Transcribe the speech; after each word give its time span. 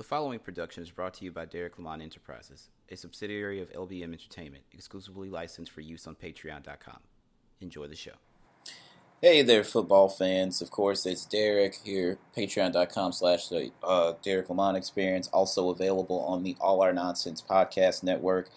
The 0.00 0.04
following 0.04 0.38
production 0.38 0.82
is 0.82 0.90
brought 0.90 1.12
to 1.12 1.26
you 1.26 1.30
by 1.30 1.44
Derek 1.44 1.76
Lamont 1.76 2.00
Enterprises, 2.00 2.70
a 2.88 2.96
subsidiary 2.96 3.60
of 3.60 3.70
LBM 3.70 4.14
Entertainment, 4.14 4.64
exclusively 4.72 5.28
licensed 5.28 5.70
for 5.70 5.82
use 5.82 6.06
on 6.06 6.14
Patreon.com. 6.14 7.00
Enjoy 7.60 7.86
the 7.86 7.94
show. 7.94 8.14
Hey 9.20 9.42
there, 9.42 9.62
football 9.62 10.08
fans. 10.08 10.62
Of 10.62 10.70
course, 10.70 11.04
it's 11.04 11.26
Derek 11.26 11.74
here, 11.84 12.16
patreon.com 12.34 13.12
slash 13.12 13.52
uh, 13.82 14.14
Derek 14.22 14.48
Lamont 14.48 14.78
Experience, 14.78 15.28
also 15.34 15.68
available 15.68 16.20
on 16.20 16.44
the 16.44 16.56
All 16.62 16.80
Our 16.80 16.94
Nonsense 16.94 17.42
Podcast 17.46 18.02
Network. 18.02 18.48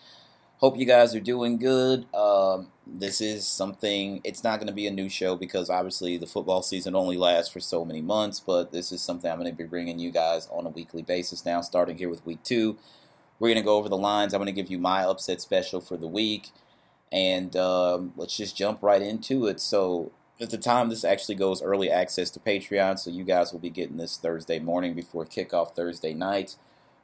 Hope 0.64 0.78
you 0.78 0.86
guys 0.86 1.14
are 1.14 1.20
doing 1.20 1.58
good. 1.58 2.06
Um, 2.16 2.68
this 2.88 3.20
is 3.20 3.46
something, 3.46 4.22
it's 4.24 4.46
not 4.46 4.60
going 4.60 4.70
to 4.70 4.74
be 4.74 4.88
a 4.88 4.92
new 4.92 5.10
show 5.10 5.36
because 5.36 5.70
obviously 5.70 6.16
the 6.16 6.26
football 6.26 6.62
season 6.62 6.96
only 6.96 7.18
lasts 7.18 7.52
for 7.52 7.60
so 7.60 7.84
many 7.84 8.00
months, 8.00 8.40
but 8.40 8.72
this 8.72 8.90
is 8.94 9.02
something 9.02 9.30
I'm 9.30 9.40
going 9.40 9.52
to 9.52 9.58
be 9.58 9.66
bringing 9.66 10.00
you 10.00 10.10
guys 10.10 10.48
on 10.50 10.66
a 10.66 10.70
weekly 10.70 11.02
basis 11.02 11.44
now, 11.46 11.60
starting 11.60 11.98
here 11.98 12.10
with 12.10 12.26
week 12.26 12.44
two. 12.44 12.78
We're 13.40 13.50
going 13.50 13.58
to 13.58 13.66
go 13.66 13.76
over 13.76 13.90
the 13.90 13.98
lines. 13.98 14.34
I'm 14.34 14.38
going 14.38 14.46
to 14.46 14.54
give 14.54 14.72
you 14.72 14.78
my 14.78 15.04
upset 15.04 15.42
special 15.42 15.82
for 15.82 15.98
the 15.98 16.08
week, 16.08 16.52
and 17.12 17.54
um, 17.58 18.14
let's 18.16 18.38
just 18.38 18.56
jump 18.56 18.82
right 18.82 19.02
into 19.02 19.48
it. 19.48 19.60
So, 19.60 20.14
at 20.40 20.50
the 20.50 20.58
time 20.58 20.88
this 20.88 21.04
actually 21.04 21.36
goes 21.36 21.62
early 21.62 21.92
access 21.92 22.30
to 22.32 22.40
Patreon, 22.40 23.00
so 23.00 23.12
you 23.12 23.26
guys 23.26 23.52
will 23.52 23.60
be 23.60 23.70
getting 23.70 23.98
this 23.98 24.16
Thursday 24.16 24.60
morning 24.60 24.94
before 24.94 25.26
kickoff 25.26 25.76
Thursday 25.76 26.14
night. 26.14 26.56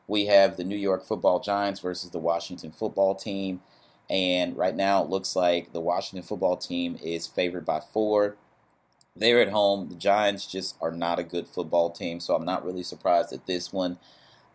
We 0.10 0.26
have 0.26 0.58
the 0.58 0.64
New 0.64 0.76
York 0.76 1.06
Football 1.06 1.40
Giants 1.40 1.82
versus 1.82 2.10
the 2.10 2.18
Washington 2.18 2.72
Football 2.72 3.14
Team, 3.14 3.62
and 4.10 4.58
right 4.58 4.76
now 4.76 5.04
it 5.04 5.10
looks 5.10 5.36
like 5.36 5.72
the 5.72 5.80
Washington 5.80 6.28
Football 6.28 6.58
Team 6.58 6.98
is 7.04 7.28
favored 7.28 7.64
by 7.64 7.80
four. 7.80 8.36
They're 9.16 9.40
at 9.40 9.52
home. 9.52 9.88
The 9.88 9.96
Giants 9.96 10.48
just 10.48 10.78
are 10.82 10.92
not 10.92 11.20
a 11.20 11.24
good 11.24 11.48
football 11.48 11.92
team, 11.92 12.20
so 12.20 12.34
I'm 12.34 12.44
not 12.44 12.66
really 12.66 12.82
surprised 12.82 13.32
at 13.34 13.46
this 13.46 13.72
one. 13.72 14.00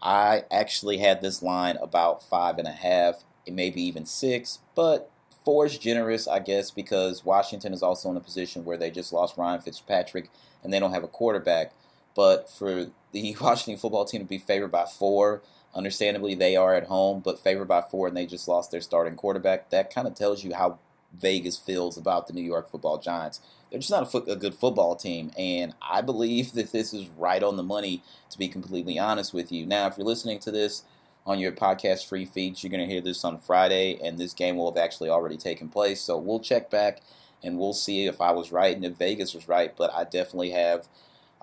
I 0.02 0.42
actually 0.50 0.98
had 0.98 1.22
this 1.22 1.40
line 1.40 1.76
about 1.80 2.20
five 2.20 2.58
and 2.58 2.66
a 2.66 2.72
half, 2.72 3.22
it 3.46 3.54
may 3.54 3.70
be 3.70 3.82
even 3.82 4.06
six, 4.06 4.58
but 4.74 5.08
four 5.44 5.66
is 5.66 5.78
generous, 5.78 6.26
I 6.26 6.40
guess, 6.40 6.72
because 6.72 7.24
Washington 7.24 7.72
is 7.72 7.82
also 7.82 8.10
in 8.10 8.16
a 8.16 8.20
position 8.20 8.64
where 8.64 8.76
they 8.76 8.90
just 8.90 9.12
lost 9.12 9.36
Ryan 9.36 9.60
Fitzpatrick 9.60 10.30
and 10.64 10.72
they 10.72 10.80
don't 10.80 10.92
have 10.92 11.04
a 11.04 11.08
quarterback. 11.08 11.72
But 12.14 12.50
for 12.50 12.86
the 13.12 13.36
Washington 13.40 13.80
football 13.80 14.04
team 14.04 14.20
to 14.20 14.26
be 14.26 14.38
favored 14.38 14.70
by 14.72 14.86
four, 14.86 15.42
understandably 15.74 16.34
they 16.34 16.56
are 16.56 16.74
at 16.74 16.86
home, 16.86 17.20
but 17.20 17.38
favored 17.38 17.68
by 17.68 17.82
four 17.82 18.08
and 18.08 18.16
they 18.16 18.26
just 18.26 18.48
lost 18.48 18.70
their 18.70 18.80
starting 18.80 19.16
quarterback, 19.16 19.70
that 19.70 19.92
kind 19.92 20.06
of 20.06 20.14
tells 20.14 20.44
you 20.44 20.54
how 20.54 20.78
Vegas 21.12 21.56
feels 21.56 21.96
about 21.96 22.26
the 22.26 22.32
New 22.32 22.42
York 22.42 22.70
football 22.70 22.98
Giants. 22.98 23.40
They're 23.70 23.80
just 23.80 23.90
not 23.90 24.02
a, 24.04 24.06
fo- 24.06 24.30
a, 24.30 24.36
good 24.36 24.54
football 24.54 24.96
team, 24.96 25.30
and 25.38 25.74
I 25.82 26.00
believe 26.02 26.52
that 26.52 26.72
this 26.72 26.92
is 26.92 27.08
right 27.08 27.42
on 27.42 27.56
the 27.56 27.62
money, 27.62 28.02
to 28.30 28.38
be 28.38 28.48
completely 28.48 28.98
honest 28.98 29.32
with 29.32 29.50
you. 29.50 29.66
Now, 29.66 29.86
if 29.86 29.96
you're 29.96 30.06
listening 30.06 30.38
to 30.40 30.50
this 30.50 30.82
on 31.26 31.38
your 31.38 31.52
podcast 31.52 32.06
free 32.06 32.24
feeds, 32.24 32.62
you're 32.62 32.70
going 32.70 32.86
to 32.86 32.92
hear 32.92 33.00
this 33.00 33.24
on 33.24 33.38
Friday, 33.38 33.98
and 34.02 34.18
this 34.18 34.34
game 34.34 34.56
will 34.56 34.70
have 34.70 34.82
actually 34.82 35.08
already 35.08 35.36
taken 35.36 35.68
place. 35.68 36.00
So 36.00 36.18
we'll 36.18 36.40
check 36.40 36.70
back 36.70 37.00
and 37.42 37.58
we'll 37.58 37.74
see 37.74 38.06
if 38.06 38.20
I 38.20 38.32
was 38.32 38.50
right 38.50 38.74
and 38.74 38.84
if 38.84 38.96
Vegas 38.96 39.34
was 39.34 39.48
right, 39.48 39.76
but 39.76 39.92
I 39.92 40.04
definitely 40.04 40.50
have 40.50 40.88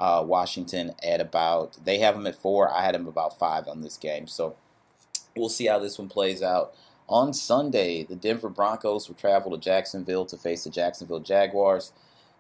uh, 0.02 0.24
Washington 0.26 0.96
at 1.04 1.22
about, 1.22 1.78
they 1.86 2.00
have 2.00 2.16
them 2.16 2.26
at 2.26 2.36
four. 2.36 2.74
I 2.74 2.82
had 2.82 2.96
them 2.96 3.08
about 3.08 3.38
five 3.38 3.68
on 3.68 3.82
this 3.84 3.98
game. 3.98 4.26
So 4.26 4.56
we'll 5.38 5.48
see 5.48 5.68
how 5.68 5.78
this 5.78 6.00
one 6.00 6.10
plays 6.10 6.42
out. 6.42 6.74
On 7.08 7.34
Sunday, 7.34 8.04
the 8.04 8.16
Denver 8.16 8.50
Broncos 8.50 9.08
will 9.08 9.16
travel 9.16 9.52
to 9.52 9.60
Jacksonville 9.60 10.26
to 10.26 10.38
face 10.38 10.64
the 10.64 10.72
Jacksonville 10.72 11.20
Jaguars. 11.20 11.94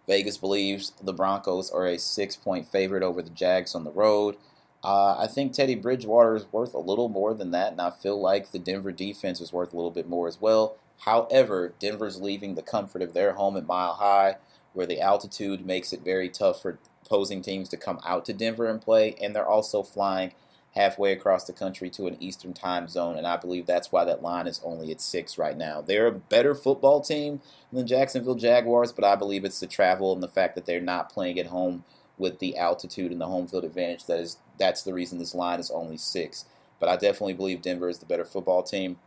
Vegas 0.07 0.37
believes 0.37 0.93
the 1.03 1.13
Broncos 1.13 1.69
are 1.69 1.85
a 1.85 1.99
six 1.99 2.35
point 2.35 2.67
favorite 2.67 3.03
over 3.03 3.21
the 3.21 3.29
Jags 3.29 3.75
on 3.75 3.83
the 3.83 3.91
road. 3.91 4.37
Uh, 4.83 5.15
I 5.19 5.27
think 5.27 5.53
Teddy 5.53 5.75
Bridgewater 5.75 6.35
is 6.35 6.51
worth 6.51 6.73
a 6.73 6.79
little 6.79 7.09
more 7.09 7.35
than 7.35 7.51
that, 7.51 7.71
and 7.71 7.79
I 7.79 7.91
feel 7.91 8.19
like 8.19 8.49
the 8.49 8.57
Denver 8.57 8.91
defense 8.91 9.39
is 9.39 9.53
worth 9.53 9.71
a 9.71 9.75
little 9.75 9.91
bit 9.91 10.09
more 10.09 10.27
as 10.27 10.41
well. 10.41 10.77
However, 11.01 11.75
Denver's 11.79 12.19
leaving 12.19 12.55
the 12.55 12.63
comfort 12.63 13.03
of 13.03 13.13
their 13.13 13.33
home 13.33 13.55
at 13.55 13.67
Mile 13.67 13.93
High, 13.93 14.37
where 14.73 14.87
the 14.87 14.99
altitude 14.99 15.63
makes 15.63 15.93
it 15.93 16.03
very 16.03 16.29
tough 16.29 16.63
for 16.63 16.79
opposing 17.11 17.41
teams 17.41 17.67
to 17.69 17.77
come 17.77 17.99
out 18.05 18.23
to 18.25 18.33
Denver 18.33 18.65
and 18.65 18.81
play, 18.81 19.15
and 19.21 19.35
they're 19.35 19.45
also 19.45 19.83
flying 19.83 20.31
halfway 20.75 21.11
across 21.11 21.43
the 21.43 21.51
country 21.51 21.89
to 21.89 22.07
an 22.07 22.15
Eastern 22.21 22.53
time 22.53 22.87
zone, 22.87 23.17
and 23.17 23.27
I 23.27 23.35
believe 23.35 23.65
that's 23.65 23.91
why 23.91 24.05
that 24.05 24.21
line 24.21 24.47
is 24.47 24.61
only 24.63 24.91
at 24.91 25.01
six 25.01 25.37
right 25.37 25.57
now. 25.57 25.81
They're 25.81 26.07
a 26.07 26.13
better 26.13 26.55
football 26.55 27.01
team 27.01 27.41
than 27.73 27.85
Jacksonville 27.85 28.35
Jaguars, 28.35 28.93
but 28.93 29.03
I 29.03 29.15
believe 29.15 29.43
it's 29.43 29.59
the 29.59 29.67
travel 29.67 30.13
and 30.13 30.23
the 30.23 30.29
fact 30.29 30.55
that 30.55 30.65
they're 30.65 30.79
not 30.79 31.11
playing 31.11 31.37
at 31.37 31.47
home 31.47 31.83
with 32.17 32.39
the 32.39 32.55
altitude 32.55 33.11
and 33.11 33.19
the 33.19 33.25
home 33.25 33.47
field 33.47 33.65
advantage 33.65 34.05
that 34.05 34.19
is 34.19 34.37
that's 34.57 34.83
the 34.83 34.93
reason 34.93 35.17
this 35.17 35.35
line 35.35 35.59
is 35.59 35.71
only 35.71 35.97
six. 35.97 36.45
But 36.79 36.87
I 36.87 36.95
definitely 36.95 37.33
believe 37.33 37.61
Denver 37.61 37.89
is 37.89 37.97
the 37.97 38.05
better 38.05 38.25
football 38.25 38.63
team. 38.63 38.97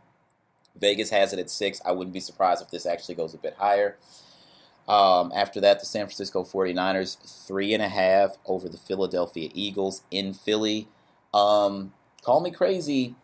Vegas 0.75 1.09
has 1.09 1.33
it 1.33 1.39
at 1.39 1.49
six. 1.49 1.81
I 1.85 1.93
wouldn't 1.93 2.13
be 2.13 2.19
surprised 2.19 2.61
if 2.61 2.69
this 2.69 2.85
actually 2.85 3.15
goes 3.15 3.33
a 3.33 3.37
bit 3.37 3.55
higher. 3.57 3.97
Um, 4.87 5.31
after 5.35 5.59
that, 5.61 5.79
the 5.79 5.85
San 5.85 6.05
Francisco 6.05 6.43
49ers, 6.43 7.47
three 7.47 7.73
and 7.73 7.81
a 7.81 7.89
half 7.89 8.37
over 8.45 8.69
the 8.69 8.77
Philadelphia 8.77 9.49
Eagles 9.53 10.03
in 10.11 10.33
Philly. 10.33 10.87
Um, 11.33 11.93
call 12.23 12.41
me 12.41 12.51
crazy. 12.51 13.15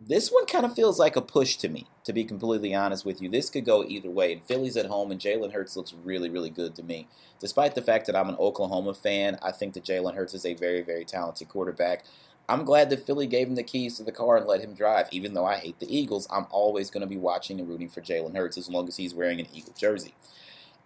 This 0.00 0.30
one 0.30 0.46
kind 0.46 0.64
of 0.64 0.74
feels 0.74 0.98
like 0.98 1.16
a 1.16 1.22
push 1.22 1.56
to 1.56 1.68
me, 1.68 1.86
to 2.04 2.12
be 2.12 2.24
completely 2.24 2.74
honest 2.74 3.04
with 3.04 3.22
you. 3.22 3.28
This 3.28 3.48
could 3.48 3.64
go 3.64 3.84
either 3.84 4.10
way. 4.10 4.32
And 4.32 4.44
Philly's 4.44 4.76
at 4.76 4.86
home, 4.86 5.10
and 5.10 5.20
Jalen 5.20 5.52
Hurts 5.52 5.76
looks 5.76 5.94
really, 6.04 6.28
really 6.28 6.50
good 6.50 6.74
to 6.76 6.82
me. 6.82 7.08
Despite 7.40 7.74
the 7.74 7.82
fact 7.82 8.06
that 8.06 8.16
I'm 8.16 8.28
an 8.28 8.36
Oklahoma 8.38 8.94
fan, 8.94 9.38
I 9.42 9.50
think 9.50 9.74
that 9.74 9.84
Jalen 9.84 10.14
Hurts 10.14 10.34
is 10.34 10.44
a 10.44 10.54
very, 10.54 10.82
very 10.82 11.04
talented 11.04 11.48
quarterback. 11.48 12.04
I'm 12.48 12.64
glad 12.64 12.90
that 12.90 13.06
Philly 13.06 13.26
gave 13.26 13.48
him 13.48 13.54
the 13.54 13.62
keys 13.62 13.96
to 13.96 14.02
the 14.02 14.12
car 14.12 14.36
and 14.36 14.46
let 14.46 14.60
him 14.60 14.74
drive. 14.74 15.08
Even 15.10 15.32
though 15.32 15.46
I 15.46 15.56
hate 15.56 15.78
the 15.78 15.96
Eagles, 15.96 16.28
I'm 16.30 16.46
always 16.50 16.90
going 16.90 17.00
to 17.00 17.06
be 17.06 17.16
watching 17.16 17.58
and 17.58 17.68
rooting 17.68 17.88
for 17.88 18.02
Jalen 18.02 18.36
Hurts 18.36 18.58
as 18.58 18.68
long 18.68 18.86
as 18.86 18.98
he's 18.98 19.14
wearing 19.14 19.40
an 19.40 19.46
Eagle 19.52 19.72
jersey. 19.76 20.14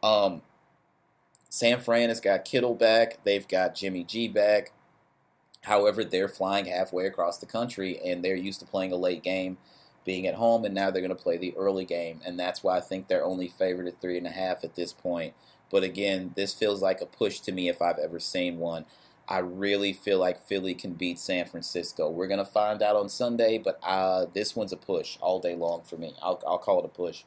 Um, 0.03 0.43
San 1.49 1.81
Fran 1.81 2.09
has 2.09 2.21
got 2.21 2.45
Kittle 2.45 2.75
back. 2.75 3.19
They've 3.25 3.47
got 3.47 3.75
Jimmy 3.75 4.05
G 4.05 4.29
back. 4.29 4.73
However, 5.63 6.05
they're 6.05 6.29
flying 6.29 6.67
halfway 6.67 7.07
across 7.07 7.39
the 7.39 7.47
country 7.47 7.99
and 8.05 8.25
they're 8.25 8.37
used 8.37 8.61
to 8.61 8.67
playing 8.67 8.93
a 8.93 8.97
late 8.97 9.23
game, 9.23 9.59
being 10.05 10.27
at 10.27 10.37
home, 10.37 10.65
and 10.65 10.75
now 10.75 10.91
they're 10.91 11.03
going 11.03 11.15
to 11.15 11.23
play 11.23 11.37
the 11.37 11.55
early 11.57 11.85
game. 11.85 12.21
And 12.25 12.39
that's 12.39 12.63
why 12.63 12.77
I 12.77 12.81
think 12.81 13.09
they're 13.09 13.25
only 13.25 13.49
favored 13.49 13.87
at 13.89 14.01
three 14.01 14.17
and 14.17 14.27
a 14.27 14.31
half 14.31 14.65
at 14.65 14.77
this 14.77 14.93
point. 14.93 15.35
But 15.71 15.83
again, 15.83 16.33
this 16.37 16.55
feels 16.55 16.81
like 16.81 17.01
a 17.01 17.07
push 17.07 17.41
to 17.41 17.53
me 17.53 17.69
if 17.69 17.83
I've 17.83 17.99
ever 17.99 18.19
seen 18.21 18.59
one. 18.59 18.87
I 19.29 19.39
really 19.39 19.93
feel 19.93 20.19
like 20.19 20.47
Philly 20.47 20.75
can 20.75 20.95
beat 20.95 21.19
San 21.19 21.45
Francisco. 21.45 22.09
We're 22.09 22.29
going 22.29 22.39
to 22.39 22.51
find 22.51 22.81
out 22.81 22.97
on 22.97 23.11
Sunday, 23.11 23.59
but 23.59 23.79
uh, 23.83 24.25
this 24.33 24.57
one's 24.57 24.73
a 24.73 24.77
push 24.77 25.19
all 25.21 25.39
day 25.39 25.55
long 25.55 25.83
for 25.83 25.99
me. 25.99 26.15
I'll, 26.23 26.43
I'll 26.47 26.57
call 26.57 26.79
it 26.79 26.87
a 26.87 26.89
push. 26.89 27.25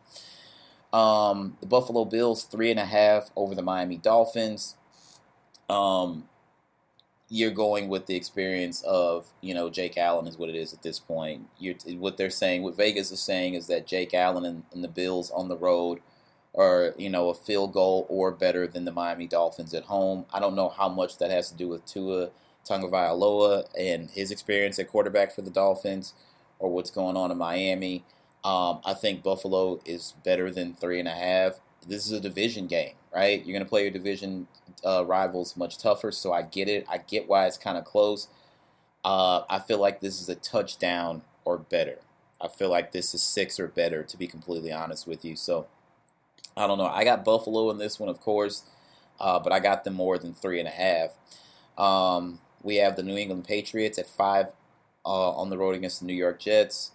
Um, 0.94 1.58
the 1.62 1.68
Buffalo 1.68 2.06
Bills, 2.06 2.44
three 2.44 2.72
and 2.72 2.80
a 2.80 2.86
half 2.86 3.32
over 3.36 3.56
the 3.56 3.62
Miami 3.62 3.98
Dolphins. 3.98 4.76
Um, 5.70 6.26
you're 7.30 7.52
going 7.52 7.88
with 7.88 8.08
the 8.08 8.16
experience 8.16 8.82
of, 8.84 9.28
you 9.40 9.54
know, 9.54 9.70
Jake 9.70 9.98
Allen 9.98 10.28
is 10.28 10.38
what 10.38 10.50
it 10.50 10.56
is 10.56 10.74
at 10.74 10.84
this 10.84 11.00
point. 11.00 11.48
You're, 11.58 11.76
what 11.98 12.18
they're 12.18 12.30
saying, 12.30 12.64
what 12.64 12.76
Vegas 12.76 13.10
is 13.12 13.22
saying 13.22 13.54
is 13.54 13.68
that 13.68 13.88
Jake 13.88 14.14
Allen 14.14 14.44
and, 14.44 14.64
and 14.74 14.84
the 14.84 14.90
Bills 14.90 15.32
on 15.32 15.48
the 15.48 15.58
road– 15.58 16.00
are 16.54 16.94
you 16.98 17.10
know 17.10 17.30
a 17.30 17.34
field 17.34 17.74
goal 17.74 18.06
or 18.10 18.32
better 18.32 18.68
than 18.68 18.86
the 18.86 18.92
Miami 18.92 19.28
Dolphins 19.28 19.74
at 19.74 19.84
home. 19.84 20.26
I 20.34 20.40
don't 20.40 20.56
know 20.56 20.70
how 20.70 20.90
much 20.90 21.18
that 21.18 21.32
has 21.32 21.50
to 21.50 21.56
do 21.56 21.68
with 21.68 21.86
Tua 21.86 22.30
Tagovailoa 22.68 23.68
and 23.78 24.10
his 24.10 24.32
experience 24.32 24.78
at 24.80 24.90
quarterback 24.90 25.34
for 25.34 25.42
the 25.42 25.50
Dolphins, 25.50 26.14
or 26.60 26.70
what's 26.70 26.92
going 26.92 27.18
on 27.18 27.32
in 27.32 27.38
Miami. 27.38 28.04
Um, 28.44 28.80
I 28.86 28.94
think 28.94 29.24
Buffalo 29.24 29.80
is 29.86 30.16
better 30.24 30.50
than 30.52 30.74
three 30.74 31.00
and 31.00 31.08
a 31.08 31.14
half. 31.14 31.60
This 31.88 32.06
is 32.06 32.12
a 32.12 32.20
division 32.20 32.68
game, 32.68 32.94
right? 33.14 33.44
You're 33.46 33.54
going 33.54 33.66
to 33.66 33.70
play 33.70 33.84
your 33.84 33.92
division 33.92 34.48
uh, 34.86 35.06
rivals 35.06 35.56
much 35.56 35.78
tougher, 35.78 36.12
so 36.12 36.34
I 36.34 36.42
get 36.42 36.68
it. 36.68 36.86
I 36.90 36.98
get 36.98 37.28
why 37.28 37.46
it's 37.46 37.58
kind 37.58 37.78
of 37.78 37.86
close. 37.86 38.28
Uh, 39.04 39.42
I 39.50 39.60
feel 39.60 39.80
like 39.80 40.02
this 40.02 40.22
is 40.22 40.30
a 40.30 40.36
touchdown 40.36 41.24
or 41.46 41.58
better. 41.58 42.00
I 42.40 42.48
feel 42.48 42.70
like 42.70 42.92
this 42.92 43.14
is 43.14 43.22
six 43.22 43.60
or 43.60 43.68
better, 43.68 44.04
to 44.04 44.18
be 44.18 44.28
completely 44.28 44.72
honest 44.72 45.08
with 45.08 45.24
you. 45.24 45.36
So 45.36 45.68
I 46.58 46.68
don't 46.68 46.78
know. 46.78 46.88
I 46.88 47.04
got 47.04 47.24
Buffalo 47.24 47.70
in 47.70 47.78
this 47.78 48.00
one, 48.00 48.10
of 48.10 48.20
course, 48.20 48.64
uh, 49.20 49.40
but 49.40 49.54
I 49.54 49.60
got 49.60 49.84
them 49.84 49.94
more 49.94 50.18
than 50.18 50.34
three 50.34 50.60
and 50.60 50.68
a 50.68 50.72
half. 50.72 51.12
Um, 51.78 52.40
we 52.64 52.78
have 52.78 52.96
the 52.96 53.04
New 53.04 53.18
England 53.18 53.46
Patriots 53.46 53.98
at 54.00 54.08
five 54.08 54.48
uh, 55.06 55.32
on 55.32 55.50
the 55.50 55.58
road 55.58 55.76
against 55.76 56.00
the 56.00 56.06
New 56.06 56.14
York 56.14 56.40
Jets. 56.40 56.92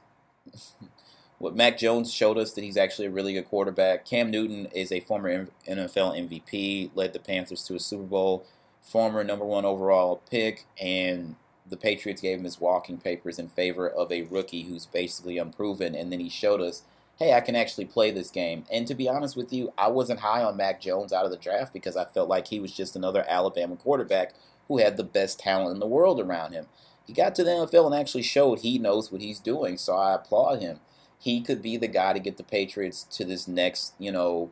what 1.39 1.57
Mac 1.57 1.79
Jones 1.79 2.13
showed 2.13 2.39
us 2.39 2.53
that 2.53 2.65
he's 2.65 2.77
actually 2.77 3.07
a 3.07 3.11
really 3.11 3.35
good 3.35 3.49
quarterback. 3.49 4.05
Cam 4.05 4.31
Newton 4.31 4.67
is 4.67 4.91
a 4.91 5.01
former 5.01 5.49
NFL 5.69 6.29
MVP, 6.29 6.91
led 6.95 7.13
the 7.13 7.19
Panthers 7.19 7.63
to 7.65 7.75
a 7.75 7.81
Super 7.81 8.05
Bowl, 8.05 8.47
former 8.81 9.23
number 9.23 9.45
one 9.45 9.65
overall 9.65 10.23
pick, 10.31 10.65
and 10.81 11.37
the 11.69 11.77
Patriots 11.77 12.23
gave 12.23 12.39
him 12.39 12.45
his 12.45 12.61
walking 12.61 12.99
papers 12.99 13.39
in 13.39 13.49
favor 13.49 13.89
of 13.89 14.11
a 14.11 14.23
rookie 14.23 14.63
who's 14.63 14.87
basically 14.87 15.37
unproven. 15.37 15.95
And 15.95 16.13
then 16.13 16.21
he 16.21 16.29
showed 16.29 16.61
us 16.61 16.83
hey, 17.19 17.33
I 17.33 17.41
can 17.41 17.57
actually 17.57 17.87
play 17.87 18.11
this 18.11 18.31
game. 18.31 18.65
And 18.71 18.87
to 18.87 18.95
be 18.95 19.09
honest 19.09 19.37
with 19.37 19.53
you, 19.53 19.73
I 19.79 19.89
wasn't 19.89 20.21
high 20.21 20.43
on 20.43 20.57
Mac 20.57 20.81
Jones 20.81 21.13
out 21.13 21.25
of 21.25 21.31
the 21.31 21.37
draft 21.37 21.73
because 21.73 21.97
I 21.97 22.05
felt 22.05 22.29
like 22.29 22.49
he 22.49 22.61
was 22.61 22.73
just 22.73 22.95
another 22.95 23.25
Alabama 23.27 23.77
quarterback 23.77 24.35
who 24.69 24.79
had 24.79 24.97
the 24.97 25.05
best 25.05 25.39
talent 25.41 25.73
in 25.73 25.81
the 25.81 25.87
world 25.87 26.21
around 26.21 26.53
him. 26.53 26.67
he 27.07 27.13
got 27.13 27.35
to 27.37 27.45
the 27.45 27.51
NFL 27.51 27.87
and 27.87 27.95
actually 27.95 28.23
showed 28.23 28.61
he 28.61 28.79
knows 28.79 29.11
what 29.11 29.23
he's 29.23 29.39
doing. 29.39 29.79
So 29.79 29.97
I 29.97 30.15
applaud 30.15 30.61
him. 30.61 30.81
He 31.19 31.41
could 31.41 31.63
be 31.63 31.77
the 31.77 31.89
guy 31.89 32.13
to 32.13 32.19
get 32.19 32.37
the 32.37 32.45
Patriots 32.45 33.03
to 33.05 33.25
this 33.25 33.49
next, 33.49 33.95
you 33.99 34.13
know, 34.13 34.51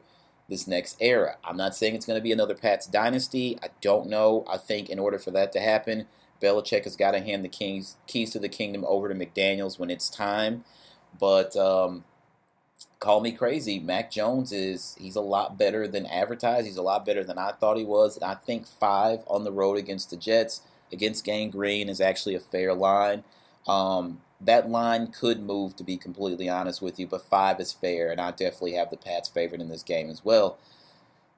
this 0.48 0.66
next 0.66 0.96
era. 1.00 1.36
I'm 1.44 1.56
not 1.56 1.74
saying 1.74 1.94
it's 1.94 2.06
going 2.06 2.18
to 2.18 2.22
be 2.22 2.32
another 2.32 2.54
Pats 2.54 2.86
dynasty. 2.86 3.58
I 3.62 3.68
don't 3.80 4.08
know. 4.08 4.44
I 4.48 4.56
think 4.56 4.88
in 4.88 4.98
order 4.98 5.18
for 5.18 5.30
that 5.32 5.52
to 5.52 5.60
happen, 5.60 6.06
Belichick 6.40 6.84
has 6.84 6.96
got 6.96 7.12
to 7.12 7.20
hand 7.20 7.44
the 7.44 7.48
keys 7.48 7.96
keys 8.06 8.30
to 8.30 8.38
the 8.38 8.48
kingdom 8.48 8.84
over 8.86 9.08
to 9.08 9.14
McDaniels 9.14 9.78
when 9.78 9.90
it's 9.90 10.10
time. 10.10 10.64
But 11.18 11.56
um, 11.56 12.04
call 12.98 13.20
me 13.20 13.32
crazy. 13.32 13.78
Mac 13.78 14.10
Jones 14.10 14.52
is 14.52 14.96
he's 14.98 15.16
a 15.16 15.20
lot 15.20 15.58
better 15.58 15.86
than 15.86 16.06
advertised. 16.06 16.66
He's 16.66 16.76
a 16.76 16.82
lot 16.82 17.06
better 17.06 17.24
than 17.24 17.38
I 17.38 17.52
thought 17.52 17.76
he 17.76 17.84
was. 17.84 18.16
And 18.16 18.24
I 18.24 18.34
think 18.34 18.66
five 18.66 19.20
on 19.26 19.44
the 19.44 19.52
road 19.52 19.78
against 19.78 20.10
the 20.10 20.16
Jets 20.16 20.62
against 20.92 21.24
Gang 21.24 21.50
Green 21.50 21.88
is 21.88 22.00
actually 22.00 22.34
a 22.34 22.40
fair 22.40 22.74
line. 22.74 23.24
Um, 23.66 24.20
that 24.44 24.68
line 24.68 25.08
could 25.08 25.42
move, 25.42 25.76
to 25.76 25.84
be 25.84 25.96
completely 25.96 26.48
honest 26.48 26.82
with 26.82 26.98
you, 26.98 27.06
but 27.06 27.22
five 27.22 27.60
is 27.60 27.72
fair, 27.72 28.10
and 28.10 28.20
I 28.20 28.30
definitely 28.30 28.74
have 28.74 28.90
the 28.90 28.96
Pats 28.96 29.28
favored 29.28 29.60
in 29.60 29.68
this 29.68 29.82
game 29.82 30.10
as 30.10 30.24
well. 30.24 30.58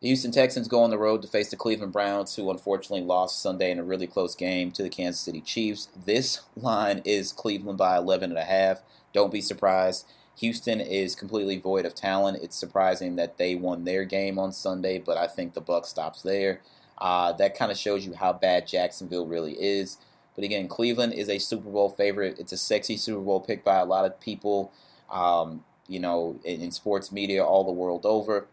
The 0.00 0.08
Houston 0.08 0.31
Texans 0.31 0.69
go 0.69 0.82
on 0.82 0.91
the 0.91 0.99
road 0.99 1.23
to 1.23 1.29
face 1.29 1.50
the 1.50 1.56
Cleveland 1.56 1.93
Browns, 1.93 2.37
who 2.37 2.50
unfortunately 2.50 3.06
lost 3.06 3.41
Sunday 3.41 3.70
in 3.70 3.79
a 3.79 3.85
really 3.85 4.06
close 4.06 4.35
game 4.35 4.70
to 4.73 4.82
the 4.82 4.91
Kansas 4.91 5.20
City 5.20 5.41
Chiefs. 5.41 5.88
This 5.97 6.43
line 6.56 7.00
is 7.05 7.32
Cleveland 7.32 7.79
by 7.79 7.97
11 7.97 8.31
and 8.31 8.38
a 8.38 8.44
half. 8.44 8.82
Don't 9.12 9.32
be 9.32 9.41
surprised. 9.41 10.06
Houston 10.38 10.81
is 10.81 11.14
completely 11.14 11.59
void 11.59 11.87
of 11.87 11.94
talent. 11.94 12.43
It's 12.43 12.56
surprising 12.56 13.17
that 13.17 13.38
they 13.38 13.55
won 13.55 13.85
their 13.85 14.05
game 14.05 14.38
on 14.38 14.52
Sunday, 14.52 14.99
but 14.99 15.17
I 15.17 15.26
think 15.26 15.55
the 15.55 15.62
buck 15.62 15.87
stops 15.87 16.20
there. 16.20 16.61
Uh, 16.99 17.32
that 17.32 17.56
kind 17.56 17.73
of 17.73 17.79
shows 17.79 18.06
you 18.06 18.14
how 18.14 18.35
bad 18.35 18.67
Jacksonville 18.67 19.26
really 19.26 19.55
is. 19.55 19.97
But 20.37 20.44
again, 20.44 20.69
Cleveland 20.69 21.15
is 21.15 21.29
a 21.29 21.38
Super 21.38 21.71
Bowl 21.71 21.88
favorite. 21.88 22.38
It's 22.38 22.53
a 22.53 22.59
sexy 22.59 22.97
Super 22.97 23.23
Bowl 23.23 23.41
pick 23.41 23.65
by 23.65 23.79
a 23.79 23.85
lot 23.85 24.05
of 24.05 24.21
people, 24.21 24.71
um, 25.11 25.65
you 25.88 25.99
know, 25.99 26.38
in, 26.44 26.61
in, 26.61 26.71
sports 26.71 27.11
media 27.11 27.43
all 27.44 27.65
the 27.65 27.73
world 27.73 28.05
over. 28.05 28.47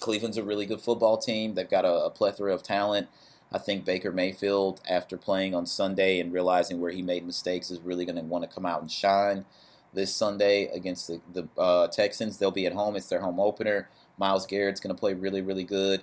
Cleveland's 0.00 0.36
a 0.36 0.44
really 0.44 0.66
good 0.66 0.82
football 0.82 1.16
team. 1.16 1.54
They've 1.54 1.68
got 1.68 1.86
a, 1.86 2.04
a 2.04 2.10
plethora 2.10 2.52
of 2.52 2.62
talent. 2.62 3.08
I 3.50 3.58
think 3.58 3.84
Baker 3.84 4.12
Mayfield, 4.12 4.80
after 4.88 5.16
playing 5.16 5.54
on 5.54 5.66
Sunday 5.66 6.20
and 6.20 6.32
realizing 6.32 6.80
where 6.80 6.90
he 6.90 7.00
made 7.00 7.24
mistakes, 7.24 7.70
is 7.70 7.80
really 7.80 8.04
going 8.04 8.16
to 8.16 8.22
want 8.22 8.44
to 8.44 8.54
come 8.54 8.66
out 8.66 8.82
and 8.82 8.90
shine 8.90 9.46
this 9.94 10.14
Sunday 10.14 10.66
against 10.66 11.08
the, 11.08 11.20
the 11.32 11.48
uh, 11.60 11.88
Texans. 11.88 12.38
They'll 12.38 12.50
be 12.50 12.66
at 12.66 12.74
home. 12.74 12.96
It's 12.96 13.08
their 13.08 13.20
home 13.20 13.40
opener. 13.40 13.88
Myles 14.18 14.46
Garrett's 14.46 14.80
going 14.80 14.94
to 14.94 14.98
play 14.98 15.14
really, 15.14 15.42
really 15.42 15.64
good. 15.64 16.02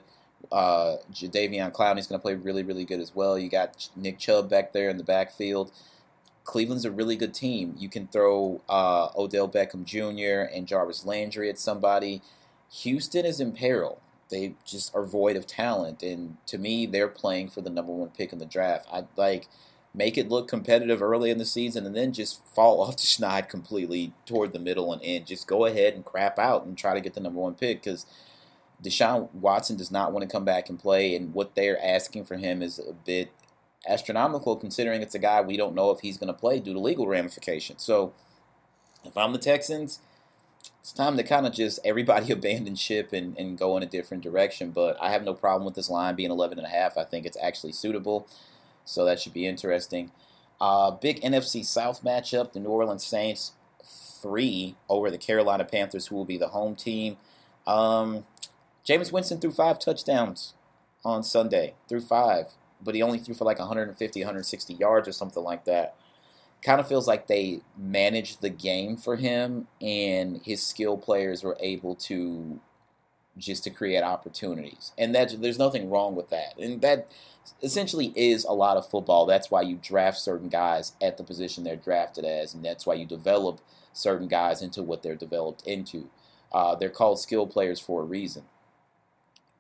Uh, 0.52 0.98
Jadeveon 1.12 1.72
Clowney's 1.72 2.08
going 2.08 2.20
to 2.20 2.24
play 2.24 2.36
really, 2.36 2.64
really 2.64 2.86
good 2.86 3.00
as 3.00 3.16
well. 3.16 3.38
You 3.38 3.50
got 3.50 3.90
Nick 3.96 4.20
Chubb 4.20 4.50
back 4.50 4.74
there 4.74 4.90
in 4.90 4.98
the 4.98 5.04
backfield. 5.04 5.72
Cleveland's 6.44 6.86
a 6.86 6.92
really 6.92 7.16
good 7.16 7.34
team. 7.34 7.76
You 7.78 7.90
can 7.90 8.08
throw 8.08 8.62
uh, 8.68 9.10
Odell 9.18 9.48
Beckham 9.48 9.86
Jr. 9.86 10.54
and 10.54 10.68
Jarvis 10.68 11.06
Landry 11.06 11.50
at 11.50 11.58
somebody. 11.58 12.22
Houston 12.82 13.26
is 13.26 13.40
in 13.40 13.54
peril. 13.54 14.02
They 14.30 14.56
just 14.66 14.94
are 14.96 15.06
void 15.06 15.36
of 15.36 15.46
talent, 15.46 16.02
and 16.02 16.38
to 16.48 16.58
me, 16.58 16.86
they're 16.86 17.08
playing 17.08 17.50
for 17.50 17.62
the 17.62 17.70
number 17.70 17.92
one 17.94 18.10
pick 18.10 18.34
in 18.34 18.40
the 18.40 18.46
draft. 18.46 18.88
I 18.92 19.04
like 19.16 19.48
make 19.94 20.18
it 20.18 20.30
look 20.30 20.48
competitive 20.48 21.02
early 21.02 21.30
in 21.30 21.38
the 21.38 21.46
season, 21.46 21.86
and 21.86 21.96
then 21.96 22.14
just 22.14 22.44
fall 22.48 22.82
off 22.82 22.98
the 22.98 23.04
schneid 23.04 23.48
completely 23.48 24.12
toward 24.26 24.52
the 24.52 24.60
middle 24.60 24.92
and 24.92 25.02
end. 25.04 25.28
Just 25.28 25.48
go 25.48 25.66
ahead 25.66 25.94
and 25.94 26.04
crap 26.04 26.40
out 26.40 26.66
and 26.66 26.78
try 26.78 26.94
to 26.94 27.02
get 27.02 27.14
the 27.14 27.22
number 27.22 27.40
one 27.40 27.54
pick 27.54 27.84
because 27.84 28.06
Deshaun 28.84 29.34
Watson 29.34 29.78
does 29.78 29.92
not 29.92 30.12
want 30.12 30.24
to 30.24 30.32
come 30.32 30.46
back 30.46 30.70
and 30.70 30.80
play, 30.80 31.16
and 31.16 31.34
what 31.34 31.56
they're 31.56 31.84
asking 31.84 32.26
for 32.26 32.38
him 32.38 32.62
is 32.62 32.80
a 32.80 32.94
bit 32.94 33.32
astronomical 33.88 34.56
considering 34.56 35.02
it's 35.02 35.16
a 35.16 35.20
guy 35.20 35.42
we 35.42 35.58
don't 35.58 35.76
know 35.76 35.92
if 35.92 36.00
he's 36.02 36.18
going 36.18 36.28
to 36.28 36.34
play 36.34 36.60
due 36.60 36.74
to 36.74 36.80
legal 36.80 37.08
ramifications. 37.08 37.84
So 37.84 38.14
if 39.04 39.18
I'm 39.18 39.34
the 39.34 39.40
Texans, 39.40 40.00
it's 40.80 40.92
time 40.94 41.18
to 41.18 41.24
kind 41.24 41.46
of 41.46 41.54
just 41.54 41.80
everybody 41.84 42.32
abandon 42.32 42.76
ship 42.76 43.14
and, 43.14 43.38
and 43.38 43.58
go 43.58 43.76
in 43.78 43.84
a 43.84 43.88
different 43.88 44.24
direction. 44.24 44.72
But 44.72 44.98
I 45.02 45.12
have 45.12 45.24
no 45.24 45.34
problem 45.34 45.66
with 45.66 45.76
this 45.76 45.90
line 45.90 46.16
being 46.16 46.32
11 46.32 46.58
and 46.58 46.68
a 46.68 46.70
half. 46.70 46.98
I 46.98 47.04
think 47.04 47.26
it's 47.26 47.38
actually 47.42 47.74
suitable, 47.74 48.28
so 48.86 49.06
that 49.06 49.20
should 49.20 49.34
be 49.34 49.48
interesting. 49.48 50.12
Uh, 50.62 50.92
big 50.92 51.22
NFC 51.22 51.66
South 51.66 52.04
matchup: 52.04 52.54
the 52.54 52.60
New 52.60 52.70
Orleans 52.70 53.06
Saints 53.06 53.54
three 53.84 54.76
over 54.88 55.12
the 55.12 55.18
Carolina 55.18 55.66
Panthers, 55.66 56.08
who 56.08 56.16
will 56.16 56.26
be 56.26 56.38
the 56.38 56.50
home 56.50 56.76
team. 56.76 57.18
Um, 57.68 58.26
Jameis 58.88 59.12
Winston 59.12 59.40
threw 59.40 59.52
five 59.52 59.80
touchdowns 59.80 60.54
on 61.06 61.24
Sunday, 61.24 61.76
threw 61.88 62.02
five, 62.02 62.48
but 62.82 62.96
he 62.96 63.02
only 63.02 63.18
threw 63.18 63.34
for 63.34 63.46
like 63.46 63.60
150, 63.60 64.20
160 64.20 64.74
yards 64.74 65.08
or 65.08 65.12
something 65.14 65.44
like 65.44 65.66
that. 65.66 65.96
Kind 66.62 66.80
of 66.80 66.88
feels 66.88 67.08
like 67.08 67.28
they 67.28 67.62
managed 67.78 68.42
the 68.42 68.50
game 68.50 68.96
for 68.96 69.18
him, 69.18 69.68
and 69.82 70.42
his 70.44 70.66
skill 70.66 70.98
players 70.98 71.44
were 71.44 71.58
able 71.60 71.96
to 71.96 72.60
just 73.38 73.64
to 73.64 73.70
create 73.70 74.04
opportunities. 74.04 74.92
And 74.98 75.14
that 75.16 75.42
there's 75.42 75.58
nothing 75.58 75.90
wrong 75.90 76.16
with 76.16 76.30
that. 76.30 76.58
And 76.58 76.82
that 76.82 77.10
essentially 77.62 78.14
is 78.16 78.46
a 78.46 78.54
lot 78.54 78.78
of 78.78 78.88
football. 78.88 79.26
That's 79.26 79.50
why 79.50 79.62
you 79.62 79.80
draft 79.82 80.20
certain 80.20 80.50
guys 80.50 80.94
at 81.02 81.18
the 81.18 81.24
position 81.24 81.64
they're 81.64 81.76
drafted 81.76 82.26
as, 82.26 82.54
and 82.54 82.64
that's 82.64 82.86
why 82.86 82.94
you 82.94 83.06
develop 83.06 83.60
certain 83.92 84.28
guys 84.28 84.62
into 84.62 84.84
what 84.84 85.04
they're 85.04 85.16
developed 85.16 85.66
into. 85.66 86.10
Uh, 86.52 86.76
they're 86.76 86.90
called 86.90 87.20
skill 87.20 87.48
players 87.48 87.80
for 87.80 88.02
a 88.02 88.06
reason. 88.06 88.44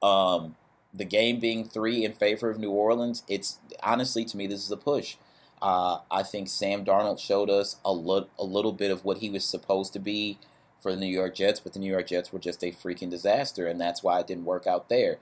Um, 0.03 0.55
the 0.94 1.05
game 1.05 1.39
being 1.39 1.67
three 1.67 2.05
in 2.05 2.13
favor 2.13 2.50
of 2.50 2.59
New 2.59 2.69
Orleans, 2.69 3.23
it's 3.27 3.59
honestly 3.81 4.25
to 4.25 4.38
me 4.38 4.45
this 4.45 4.63
is 4.63 4.71
a 4.71 4.77
push. 4.77 5.15
Uh, 5.61 6.00
I 6.11 6.23
think 6.23 6.50
Sam 6.50 6.83
Darnold 6.83 7.19
showed 7.19 7.50
us 7.50 7.77
a, 7.85 7.91
lo- 7.91 8.27
a 8.38 8.44
little 8.44 8.73
bit 8.73 8.91
of 8.91 9.05
what 9.05 9.19
he 9.19 9.29
was 9.29 9.45
supposed 9.45 9.94
to 9.94 10.00
be 10.00 10.38
for 10.81 10.91
the 10.91 11.00
New 11.00 11.07
York 11.07 11.35
Jets, 11.35 11.61
but 11.61 11.71
the 11.71 11.79
New 11.79 11.89
York 11.89 12.07
Jets 12.07 12.33
were 12.33 12.39
just 12.39 12.63
a 12.63 12.71
freaking 12.71 13.09
disaster, 13.09 13.65
and 13.65 13.79
that's 13.79 14.03
why 14.03 14.19
it 14.19 14.27
didn't 14.27 14.44
work 14.44 14.67
out 14.67 14.89
there. 14.89 15.19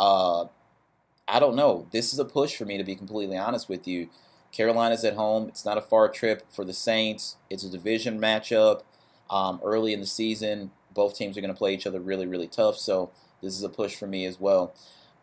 Uh, 0.00 0.46
I 1.28 1.38
don't 1.38 1.54
know. 1.54 1.86
This 1.92 2.14
is 2.14 2.18
a 2.18 2.24
push 2.24 2.56
for 2.56 2.64
me 2.64 2.78
to 2.78 2.84
be 2.84 2.96
completely 2.96 3.36
honest 3.36 3.68
with 3.68 3.86
you. 3.86 4.08
Carolina's 4.50 5.04
at 5.04 5.14
home. 5.14 5.48
It's 5.48 5.64
not 5.64 5.78
a 5.78 5.82
far 5.82 6.08
trip 6.08 6.44
for 6.50 6.64
the 6.64 6.72
Saints. 6.72 7.36
It's 7.50 7.62
a 7.62 7.70
division 7.70 8.18
matchup 8.18 8.82
um, 9.30 9.60
early 9.62 9.92
in 9.92 10.00
the 10.00 10.06
season. 10.06 10.70
Both 10.94 11.16
teams 11.16 11.36
are 11.36 11.42
going 11.42 11.52
to 11.52 11.58
play 11.58 11.74
each 11.74 11.86
other 11.86 12.00
really, 12.00 12.26
really 12.26 12.48
tough. 12.48 12.76
So 12.78 13.10
this 13.42 13.54
is 13.54 13.62
a 13.62 13.68
push 13.68 13.94
for 13.94 14.06
me 14.06 14.24
as 14.24 14.40
well. 14.40 14.74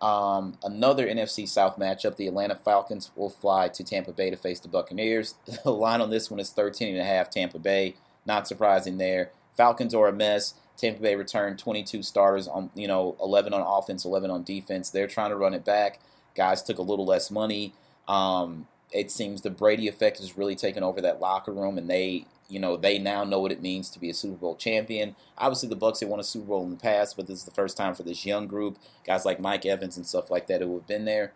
Um, 0.02 0.58
another 0.64 1.08
NFC 1.08 1.48
South 1.48 1.78
matchup, 1.78 2.16
the 2.16 2.28
Atlanta 2.28 2.56
Falcons 2.56 3.12
will 3.16 3.30
fly 3.30 3.68
to 3.70 3.84
Tampa 3.84 4.14
Bay 4.14 4.30
to 4.30 4.38
face 4.38 4.60
the 4.60 4.68
Buccaneers. 4.68 5.36
The 5.64 5.72
line 5.72 6.02
on 6.02 6.10
this 6.10 6.32
one 6.32 6.40
is 6.40 6.52
13 6.52 6.90
and 6.90 7.00
a 7.00 7.04
half 7.04 7.30
Tampa 7.30 7.60
Bay. 7.60 7.96
Not 8.26 8.48
surprising 8.48 8.98
there. 8.98 9.32
Falcons 9.58 9.94
are 9.94 10.08
a 10.08 10.14
mess. 10.14 10.54
Tampa 10.78 11.02
Bay 11.02 11.16
returned 11.16 11.60
22 11.60 12.04
starters 12.04 12.48
on, 12.48 12.70
you 12.74 12.88
know, 12.88 13.18
11 13.22 13.54
on 13.54 13.62
offense, 13.62 14.06
11 14.06 14.32
on 14.32 14.44
defense. 14.44 14.90
They're 14.90 15.08
trying 15.08 15.32
to 15.32 15.36
run 15.36 15.54
it 15.54 15.66
back. 15.66 16.00
Guys 16.36 16.64
took 16.64 16.78
a 16.78 16.84
little 16.84 17.06
less 17.06 17.30
money. 17.30 17.74
Um, 18.08 18.68
it 18.92 19.12
seems 19.12 19.42
the 19.42 19.50
Brady 19.50 19.88
effect 19.88 20.20
has 20.20 20.38
really 20.38 20.56
taken 20.56 20.84
over 20.84 21.02
that 21.02 21.20
locker 21.20 21.52
room, 21.52 21.78
and 21.78 21.90
they 21.90 22.26
you 22.48 22.60
know 22.60 22.78
they 22.78 22.98
now 22.98 23.24
know 23.24 23.40
what 23.40 23.52
it 23.52 23.62
means 23.62 23.90
to 23.92 24.00
be 24.00 24.10
a 24.10 24.14
Super 24.14 24.38
Bowl 24.38 24.56
champion. 24.56 25.16
Obviously, 25.38 25.70
the 25.70 25.76
Bucks 25.76 26.00
have 26.00 26.10
won 26.10 26.20
a 26.20 26.24
Super 26.24 26.48
Bowl 26.48 26.64
in 26.64 26.72
the 26.72 26.78
past, 26.78 27.16
but 27.16 27.28
this 27.28 27.40
is 27.40 27.46
the 27.46 27.52
first 27.52 27.78
time 27.78 27.96
for 27.96 28.04
this 28.04 28.26
young 28.26 28.48
group, 28.48 28.78
guys 29.06 29.26
like 29.26 29.40
Mike 29.40 29.66
Evans 29.66 29.98
and 29.98 30.06
stuff 30.06 30.32
like 30.32 30.48
that 30.48 30.62
who 30.62 30.74
have 30.74 30.88
been 30.88 31.06
there. 31.06 31.34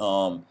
Um, 0.00 0.46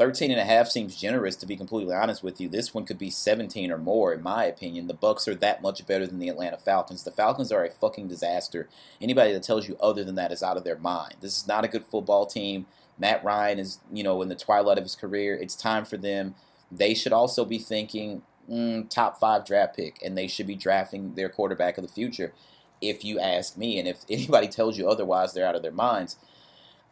13 0.00 0.30
and 0.30 0.40
a 0.40 0.44
half 0.44 0.68
seems 0.68 0.96
generous 0.96 1.36
to 1.36 1.44
be 1.44 1.58
completely 1.58 1.94
honest 1.94 2.22
with 2.22 2.40
you. 2.40 2.48
This 2.48 2.72
one 2.72 2.86
could 2.86 2.96
be 2.96 3.10
17 3.10 3.70
or 3.70 3.76
more 3.76 4.14
in 4.14 4.22
my 4.22 4.44
opinion. 4.44 4.86
The 4.86 4.94
Bucks 4.94 5.28
are 5.28 5.34
that 5.34 5.60
much 5.60 5.86
better 5.86 6.06
than 6.06 6.18
the 6.18 6.30
Atlanta 6.30 6.56
Falcons. 6.56 7.02
The 7.02 7.10
Falcons 7.10 7.52
are 7.52 7.66
a 7.66 7.70
fucking 7.70 8.08
disaster. 8.08 8.66
Anybody 8.98 9.34
that 9.34 9.42
tells 9.42 9.68
you 9.68 9.76
other 9.78 10.02
than 10.02 10.14
that 10.14 10.32
is 10.32 10.42
out 10.42 10.56
of 10.56 10.64
their 10.64 10.78
mind. 10.78 11.16
This 11.20 11.36
is 11.36 11.46
not 11.46 11.66
a 11.66 11.68
good 11.68 11.84
football 11.84 12.24
team. 12.24 12.64
Matt 13.00 13.24
Ryan 13.24 13.58
is, 13.58 13.80
you 13.90 14.04
know, 14.04 14.20
in 14.20 14.28
the 14.28 14.34
twilight 14.36 14.76
of 14.76 14.84
his 14.84 14.94
career. 14.94 15.34
It's 15.34 15.56
time 15.56 15.86
for 15.86 15.96
them. 15.96 16.34
They 16.70 16.92
should 16.94 17.14
also 17.14 17.46
be 17.46 17.58
thinking 17.58 18.22
mm, 18.48 18.88
top 18.90 19.18
five 19.18 19.46
draft 19.46 19.74
pick, 19.74 20.00
and 20.04 20.16
they 20.16 20.28
should 20.28 20.46
be 20.46 20.54
drafting 20.54 21.14
their 21.14 21.30
quarterback 21.30 21.78
of 21.78 21.82
the 21.82 21.92
future, 21.92 22.34
if 22.82 23.02
you 23.02 23.18
ask 23.18 23.56
me. 23.56 23.78
And 23.78 23.88
if 23.88 24.04
anybody 24.10 24.48
tells 24.48 24.78
you 24.78 24.88
otherwise, 24.88 25.32
they're 25.32 25.46
out 25.46 25.56
of 25.56 25.62
their 25.62 25.72
minds. 25.72 26.16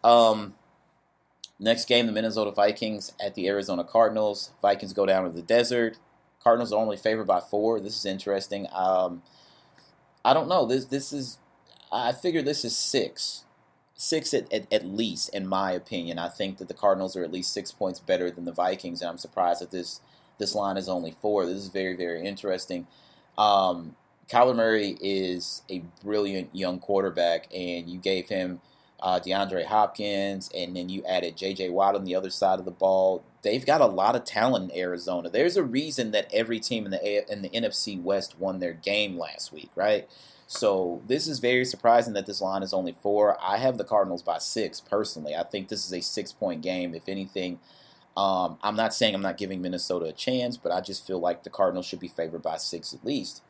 Um, 0.03 0.55
next 1.61 1.87
game, 1.87 2.07
the 2.07 2.13
Minnesota 2.13 2.51
Vikings 2.51 3.13
at 3.21 3.35
the 3.35 3.47
Arizona 3.47 3.85
Cardinals. 3.85 4.53
Vikings 4.63 4.95
go 4.95 5.05
down 5.05 5.25
to 5.25 5.31
the 5.31 5.43
desert. 5.43 5.99
Cardinals 6.43 6.73
are 6.73 6.81
only 6.81 6.97
favored 6.97 7.27
by 7.27 7.41
four. 7.41 7.81
This 7.81 7.97
is 7.97 8.07
interesting. 8.07 8.67
Um, 8.73 9.23
I 10.25 10.33
don't 10.33 10.49
know. 10.49 10.65
This 10.65 10.87
this 10.87 11.13
is. 11.13 11.39
I 11.91 12.13
figure 12.13 12.43
this 12.43 12.65
is 12.65 12.77
six 12.77 13.45
six 13.99 14.33
at, 14.33 14.51
at, 14.51 14.73
at, 14.73 14.87
least, 14.87 15.29
in 15.35 15.47
my 15.47 15.73
opinion. 15.73 16.19
I 16.19 16.29
think 16.29 16.57
that 16.59 16.69
the 16.69 16.75
Cardinals 16.75 17.17
are 17.17 17.25
at 17.25 17.33
least 17.33 17.53
six 17.53 17.73
points 17.73 18.01
better 18.01 18.31
than 18.31 18.47
the 18.47 18.53
Vikings, 18.53 19.03
and 19.03 19.11
I'm 19.11 19.19
surprised 19.19 19.61
that 19.61 19.73
this 19.73 20.01
this 20.39 20.55
line 20.55 20.77
is 20.77 20.89
only 20.89 21.11
four. 21.11 21.45
This 21.45 21.57
is 21.57 21.69
very, 21.69 21.97
very 21.97 22.25
interesting. 22.25 22.87
Um, 23.37 23.97
Kyler 24.31 24.55
Murray 24.55 24.97
is 25.01 25.63
a 25.69 25.83
brilliant 26.03 26.55
young 26.55 26.79
quarterback, 26.79 27.49
and 27.53 27.91
you 27.91 27.99
gave 27.99 28.29
him 28.29 28.61
uh, 29.01 29.19
DeAndre 29.19 29.65
Hopkins, 29.65 30.49
and 30.55 30.77
then 30.77 30.89
you 30.89 31.05
added 31.05 31.37
J.J. 31.37 31.71
Watt 31.71 31.97
on 31.97 32.05
the 32.05 32.15
other 32.15 32.31
side 32.31 32.61
of 32.61 32.65
the 32.65 32.71
ball. 32.71 33.25
They've 33.43 33.67
got 33.67 33.81
a 33.81 33.87
lot 33.87 34.15
of 34.15 34.25
talent 34.25 34.71
in 34.71 34.79
Arizona. 34.79 35.29
There's 35.29 35.57
a 35.57 35.63
reason 35.65 36.13
that 36.13 36.29
every 36.33 36.61
team 36.61 36.85
in 36.85 36.93
the 36.93 37.33
in 37.33 37.43
the 37.43 37.49
NFC 37.51 38.01
West 38.01 38.39
won 38.39 38.61
their 38.61 38.75
game 38.75 39.19
last 39.19 39.53
week, 39.53 39.71
right? 39.75 40.09
So 40.51 41.03
this 41.07 41.29
is 41.29 41.41
very 41.41 41.67
surprising 41.67 42.15
that 42.15 42.25
this 42.25 42.41
line 42.41 42.63
is 42.63 42.73
only 42.73 42.93
four. 43.03 43.37
I 43.39 43.59
have 43.59 43.77
the 43.77 43.85
Cardinals 43.85 44.23
by 44.23 44.39
six 44.39 44.81
personally. 44.81 45.37
I 45.37 45.43
think 45.43 45.69
this 45.69 45.85
is 45.85 45.93
a 45.93 46.01
six 46.01 46.33
point 46.33 46.63
game. 46.63 46.95
If 46.95 47.07
anything, 47.07 47.61
um, 48.17 48.57
I'm 48.63 48.75
not 48.75 48.95
saying 48.95 49.15
I'm 49.15 49.21
not 49.21 49.37
giving 49.37 49.61
Minnesota 49.61 50.07
a 50.07 50.13
chance, 50.13 50.57
but 50.57 50.73
I 50.73 50.81
just 50.81 51.07
feel 51.07 51.21
like 51.21 51.43
the 51.43 51.51
Cardinals 51.51 51.85
should 51.85 52.01
be 52.01 52.09
favored 52.09 52.43
by 52.43 52.57
six 52.57 52.95
at 52.95 53.05
least. 53.05 53.43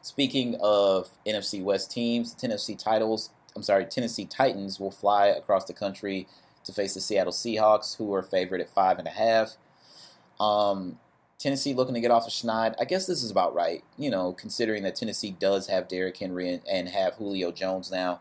Speaking 0.00 0.56
of 0.62 1.10
NFC 1.26 1.62
West 1.62 1.90
teams, 1.90 2.32
Tennessee 2.32 2.74
titles, 2.74 3.28
I'm 3.54 3.62
sorry, 3.62 3.84
Tennessee 3.84 4.24
Titans 4.24 4.80
will 4.80 4.90
fly 4.90 5.26
across 5.26 5.66
the 5.66 5.74
country 5.74 6.26
to 6.64 6.72
face 6.72 6.94
the 6.94 7.02
Seattle 7.02 7.34
Seahawks, 7.34 7.98
who 7.98 8.14
are 8.14 8.22
favored 8.22 8.62
at 8.62 8.70
five 8.70 8.98
and 8.98 9.06
a 9.06 9.10
half. 9.10 9.58
Um, 10.40 10.98
Tennessee 11.38 11.74
looking 11.74 11.94
to 11.94 12.00
get 12.00 12.10
off 12.10 12.26
of 12.26 12.32
Schneid. 12.32 12.74
I 12.80 12.84
guess 12.84 13.06
this 13.06 13.22
is 13.22 13.30
about 13.30 13.54
right, 13.54 13.84
you 13.98 14.10
know, 14.10 14.32
considering 14.32 14.82
that 14.84 14.96
Tennessee 14.96 15.36
does 15.38 15.66
have 15.68 15.88
Derrick 15.88 16.16
Henry 16.16 16.48
and, 16.48 16.62
and 16.70 16.88
have 16.88 17.14
Julio 17.14 17.52
Jones 17.52 17.90
now. 17.90 18.20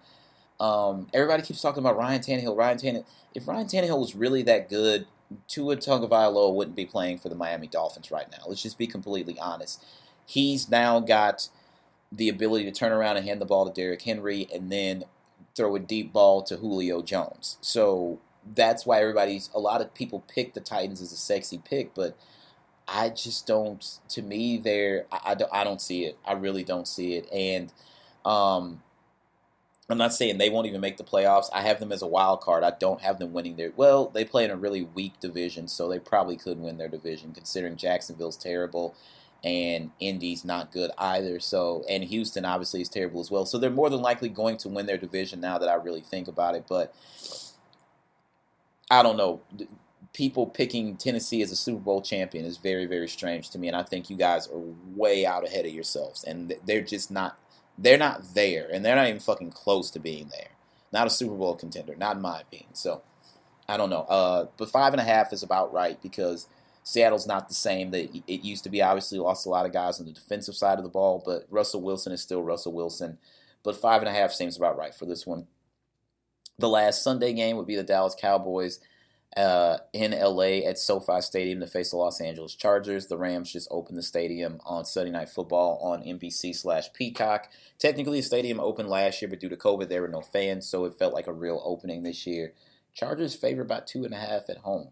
Um, 0.59 1.07
everybody 1.13 1.43
keeps 1.43 1.61
talking 1.61 1.81
about 1.81 1.97
Ryan 1.97 2.21
Tannehill. 2.21 2.57
Ryan 2.57 2.77
Tannehill. 2.77 3.05
If 3.33 3.47
Ryan 3.47 3.67
Tannehill 3.67 3.99
was 3.99 4.15
really 4.15 4.43
that 4.43 4.69
good, 4.69 5.07
Tua 5.47 5.77
Tagovailoa 5.77 6.53
wouldn't 6.53 6.75
be 6.75 6.85
playing 6.85 7.19
for 7.19 7.29
the 7.29 7.35
Miami 7.35 7.67
Dolphins 7.67 8.11
right 8.11 8.29
now. 8.31 8.43
Let's 8.47 8.61
just 8.61 8.77
be 8.77 8.87
completely 8.87 9.37
honest. 9.39 9.83
He's 10.25 10.69
now 10.69 10.99
got 10.99 11.49
the 12.11 12.29
ability 12.29 12.65
to 12.65 12.71
turn 12.71 12.91
around 12.91 13.17
and 13.17 13.25
hand 13.25 13.41
the 13.41 13.45
ball 13.45 13.67
to 13.67 13.73
Derrick 13.73 14.01
Henry 14.01 14.47
and 14.53 14.71
then 14.71 15.03
throw 15.55 15.75
a 15.75 15.79
deep 15.79 16.13
ball 16.13 16.41
to 16.43 16.57
Julio 16.57 17.01
Jones. 17.01 17.57
So 17.61 18.19
that's 18.45 18.85
why 18.85 19.01
everybody's 19.01 19.49
a 19.53 19.59
lot 19.59 19.81
of 19.81 19.93
people 19.93 20.23
pick 20.27 20.53
the 20.53 20.59
Titans 20.59 21.01
as 21.01 21.11
a 21.11 21.17
sexy 21.17 21.57
pick, 21.57 21.93
but 21.93 22.17
I 22.87 23.09
just 23.09 23.47
don't. 23.47 23.83
To 24.09 24.21
me, 24.21 24.57
there 24.57 25.05
I, 25.11 25.19
I, 25.25 25.35
don't, 25.35 25.53
I 25.53 25.63
don't 25.63 25.81
see 25.81 26.05
it. 26.05 26.17
I 26.25 26.33
really 26.33 26.63
don't 26.63 26.87
see 26.87 27.15
it. 27.15 27.27
And 27.31 27.73
um, 28.25 28.81
I'm 29.89 29.97
not 29.97 30.13
saying 30.13 30.37
they 30.37 30.49
won't 30.49 30.67
even 30.67 30.81
make 30.81 30.97
the 30.97 31.03
playoffs. 31.03 31.49
I 31.53 31.61
have 31.61 31.79
them 31.79 31.91
as 31.91 32.01
a 32.01 32.07
wild 32.07 32.41
card. 32.41 32.63
I 32.63 32.71
don't 32.71 33.01
have 33.01 33.19
them 33.19 33.33
winning 33.33 33.55
their. 33.55 33.71
Well, 33.75 34.09
they 34.09 34.25
play 34.25 34.45
in 34.45 34.51
a 34.51 34.55
really 34.55 34.83
weak 34.83 35.19
division, 35.19 35.67
so 35.67 35.87
they 35.87 35.99
probably 35.99 36.37
could 36.37 36.59
win 36.59 36.77
their 36.77 36.87
division, 36.87 37.33
considering 37.33 37.75
Jacksonville's 37.75 38.37
terrible 38.37 38.95
and 39.43 39.91
Indy's 39.99 40.43
not 40.43 40.71
good 40.71 40.89
either. 40.97 41.39
So, 41.39 41.85
and 41.87 42.03
Houston 42.03 42.45
obviously 42.45 42.81
is 42.81 42.89
terrible 42.89 43.21
as 43.21 43.29
well. 43.29 43.45
So 43.45 43.59
they're 43.59 43.69
more 43.69 43.91
than 43.91 44.01
likely 44.01 44.27
going 44.27 44.57
to 44.57 44.69
win 44.69 44.87
their 44.87 44.97
division 44.97 45.39
now 45.39 45.59
that 45.59 45.69
I 45.69 45.75
really 45.75 46.01
think 46.01 46.27
about 46.27 46.55
it. 46.55 46.65
But 46.67 46.93
I 48.89 49.03
don't 49.03 49.17
know 49.17 49.41
people 50.15 50.47
picking 50.47 50.95
Tennessee 50.95 51.41
as 51.41 51.51
a 51.51 51.57
Super 51.57 51.81
Bowl 51.81 52.01
champion 52.01 52.45
is 52.45 52.57
very, 52.57 52.85
very 52.85 53.07
strange 53.07 53.49
to 53.49 53.59
me, 53.59 53.67
and 53.67 53.75
I 53.75 53.83
think 53.83 54.09
you 54.09 54.15
guys 54.15 54.47
are 54.47 54.61
way 54.95 55.25
out 55.25 55.45
ahead 55.45 55.65
of 55.65 55.73
yourselves, 55.73 56.23
and 56.23 56.55
they're 56.65 56.81
just 56.81 57.11
not. 57.11 57.37
They're 57.77 57.97
not 57.97 58.33
there, 58.33 58.69
and 58.71 58.85
they're 58.85 58.95
not 58.95 59.09
even 59.09 59.19
fucking 59.19 59.51
close 59.51 59.91
to 59.91 59.99
being 59.99 60.29
there. 60.29 60.51
Not 60.93 61.07
a 61.07 61.09
Super 61.09 61.35
Bowl 61.35 61.55
contender, 61.55 61.93
not 61.97 62.15
in 62.15 62.21
my 62.21 62.39
opinion. 62.39 62.73
So, 62.73 63.01
I 63.67 63.75
don't 63.75 63.89
know. 63.89 64.03
Uh, 64.03 64.47
but 64.55 64.69
five 64.69 64.93
and 64.93 65.01
a 65.01 65.03
half 65.03 65.33
is 65.33 65.43
about 65.43 65.73
right 65.73 66.01
because 66.01 66.47
Seattle's 66.83 67.27
not 67.27 67.49
the 67.49 67.53
same 67.53 67.91
that 67.91 68.15
it 68.25 68.45
used 68.45 68.63
to 68.63 68.69
be. 68.69 68.81
Obviously, 68.81 69.19
lost 69.19 69.45
a 69.45 69.49
lot 69.49 69.65
of 69.65 69.73
guys 69.73 69.99
on 69.99 70.05
the 70.05 70.13
defensive 70.13 70.55
side 70.55 70.77
of 70.77 70.85
the 70.85 70.89
ball, 70.89 71.21
but 71.25 71.45
Russell 71.49 71.81
Wilson 71.81 72.13
is 72.13 72.21
still 72.21 72.41
Russell 72.41 72.71
Wilson. 72.71 73.17
But 73.61 73.75
five 73.75 74.01
and 74.01 74.07
a 74.07 74.13
half 74.13 74.31
seems 74.31 74.55
about 74.55 74.77
right 74.77 74.95
for 74.95 75.05
this 75.05 75.27
one. 75.27 75.47
The 76.57 76.69
last 76.69 77.03
Sunday 77.03 77.33
game 77.33 77.57
would 77.57 77.67
be 77.67 77.75
the 77.75 77.83
Dallas 77.83 78.15
Cowboys 78.17 78.79
uh, 79.37 79.79
in 79.91 80.11
LA 80.11 80.65
at 80.67 80.79
SoFi 80.79 81.21
Stadium 81.21 81.59
to 81.59 81.67
face 81.67 81.91
the 81.91 81.97
Los 81.97 82.21
Angeles 82.21 82.55
Chargers. 82.55 83.07
The 83.07 83.17
Rams 83.17 83.51
just 83.51 83.67
opened 83.69 83.97
the 83.97 84.03
stadium 84.03 84.61
on 84.65 84.85
Sunday 84.85 85.11
Night 85.11 85.29
Football 85.29 85.77
on 85.81 86.03
NBC 86.03 86.55
slash 86.55 86.93
Peacock. 86.93 87.49
Technically, 87.77 88.19
the 88.19 88.25
stadium 88.25 88.59
opened 88.59 88.89
last 88.89 89.21
year, 89.21 89.29
but 89.29 89.39
due 89.39 89.49
to 89.49 89.57
COVID, 89.57 89.89
there 89.89 90.01
were 90.01 90.07
no 90.07 90.21
fans, 90.21 90.67
so 90.67 90.85
it 90.85 90.93
felt 90.93 91.13
like 91.13 91.27
a 91.27 91.33
real 91.33 91.61
opening 91.65 92.03
this 92.03 92.25
year. 92.25 92.53
Chargers 92.93 93.35
favored 93.35 93.65
about 93.65 93.87
two 93.87 94.05
and 94.05 94.13
a 94.13 94.17
half 94.17 94.49
at 94.49 94.59
home. 94.59 94.91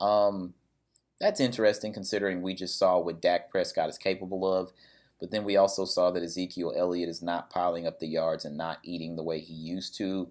Um, 0.00 0.54
that's 1.18 1.40
interesting 1.40 1.92
considering 1.92 2.42
we 2.42 2.54
just 2.54 2.78
saw 2.78 2.98
what 2.98 3.22
Dak 3.22 3.50
Prescott 3.50 3.88
is 3.88 3.98
capable 3.98 4.50
of. 4.52 4.72
But 5.18 5.30
then 5.30 5.44
we 5.44 5.56
also 5.56 5.84
saw 5.84 6.10
that 6.10 6.22
Ezekiel 6.22 6.72
Elliott 6.76 7.08
is 7.08 7.22
not 7.22 7.50
piling 7.50 7.86
up 7.86 7.98
the 7.98 8.06
yards 8.06 8.44
and 8.44 8.56
not 8.56 8.78
eating 8.84 9.16
the 9.16 9.24
way 9.24 9.40
he 9.40 9.54
used 9.54 9.96
to. 9.96 10.30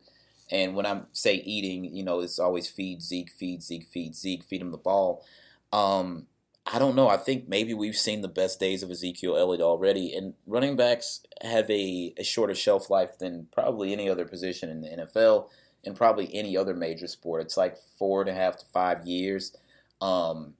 And 0.49 0.75
when 0.75 0.85
I 0.85 1.01
say 1.11 1.35
eating, 1.35 1.83
you 1.83 2.03
know, 2.03 2.21
it's 2.21 2.39
always 2.39 2.69
feed 2.69 3.01
Zeke, 3.01 3.31
feed 3.31 3.61
Zeke, 3.61 3.87
feed 3.87 4.15
Zeke, 4.15 4.43
feed 4.43 4.61
him 4.61 4.71
the 4.71 4.77
ball. 4.77 5.25
Um, 5.73 6.27
I 6.65 6.79
don't 6.79 6.95
know. 6.95 7.07
I 7.07 7.17
think 7.17 7.47
maybe 7.47 7.73
we've 7.73 7.95
seen 7.95 8.21
the 8.21 8.27
best 8.27 8.59
days 8.59 8.83
of 8.83 8.91
Ezekiel 8.91 9.37
Elliott 9.37 9.61
already. 9.61 10.13
And 10.13 10.33
running 10.45 10.75
backs 10.75 11.21
have 11.41 11.69
a, 11.69 12.13
a 12.17 12.23
shorter 12.23 12.55
shelf 12.55 12.89
life 12.89 13.17
than 13.19 13.47
probably 13.53 13.93
any 13.93 14.09
other 14.09 14.25
position 14.25 14.69
in 14.69 14.81
the 14.81 14.89
NFL 14.89 15.47
and 15.85 15.95
probably 15.95 16.33
any 16.33 16.57
other 16.57 16.73
major 16.73 17.07
sport. 17.07 17.41
It's 17.41 17.57
like 17.57 17.77
four 17.97 18.21
and 18.21 18.29
a 18.29 18.33
half 18.33 18.57
to 18.57 18.65
five 18.65 19.05
years. 19.05 19.55
Um, 20.01 20.55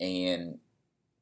and 0.00 0.58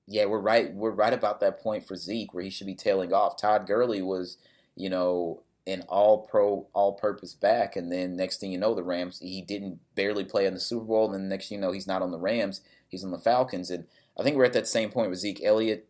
yeah, 0.07 0.27
we're 0.27 0.39
right. 0.39 0.73
We're 0.73 0.91
right 0.91 1.13
about 1.13 1.41
that 1.41 1.61
point 1.61 1.87
for 1.87 1.97
Zeke 1.97 2.33
where 2.33 2.45
he 2.45 2.51
should 2.51 2.67
be 2.67 2.75
tailing 2.75 3.13
off. 3.13 3.37
Todd 3.37 3.67
Gurley 3.67 4.03
was, 4.03 4.39
you 4.77 4.89
know, 4.89 5.43
an 5.71 5.83
all 5.89 6.19
pro, 6.19 6.67
all 6.73 6.93
purpose 6.93 7.35
back. 7.35 7.77
And 7.77 7.91
then 7.91 8.17
next 8.17 8.39
thing 8.39 8.53
you 8.53 8.59
know, 8.59 8.75
the 8.75 8.83
Rams, 8.83 9.21
he 9.21 9.43
didn't 9.43 9.81
barely 9.95 10.25
play 10.25 10.47
in 10.47 10.55
the 10.55 10.61
Super 10.61 10.85
Bowl. 10.85 11.07
And 11.07 11.15
then 11.15 11.29
next 11.29 11.49
thing 11.49 11.57
you 11.57 11.63
know, 11.63 11.73
he's 11.73 11.87
not 11.87 12.03
on 12.03 12.11
the 12.11 12.19
Rams, 12.19 12.61
he's 12.89 13.05
on 13.05 13.11
the 13.11 13.19
Falcons. 13.19 13.71
And 13.71 13.87
I 14.19 14.23
think 14.23 14.37
we're 14.37 14.45
at 14.45 14.53
that 14.53 14.69
same 14.69 14.91
point 14.91 15.11
with 15.11 15.19
Zeke 15.19 15.43
Elliott. 15.45 15.89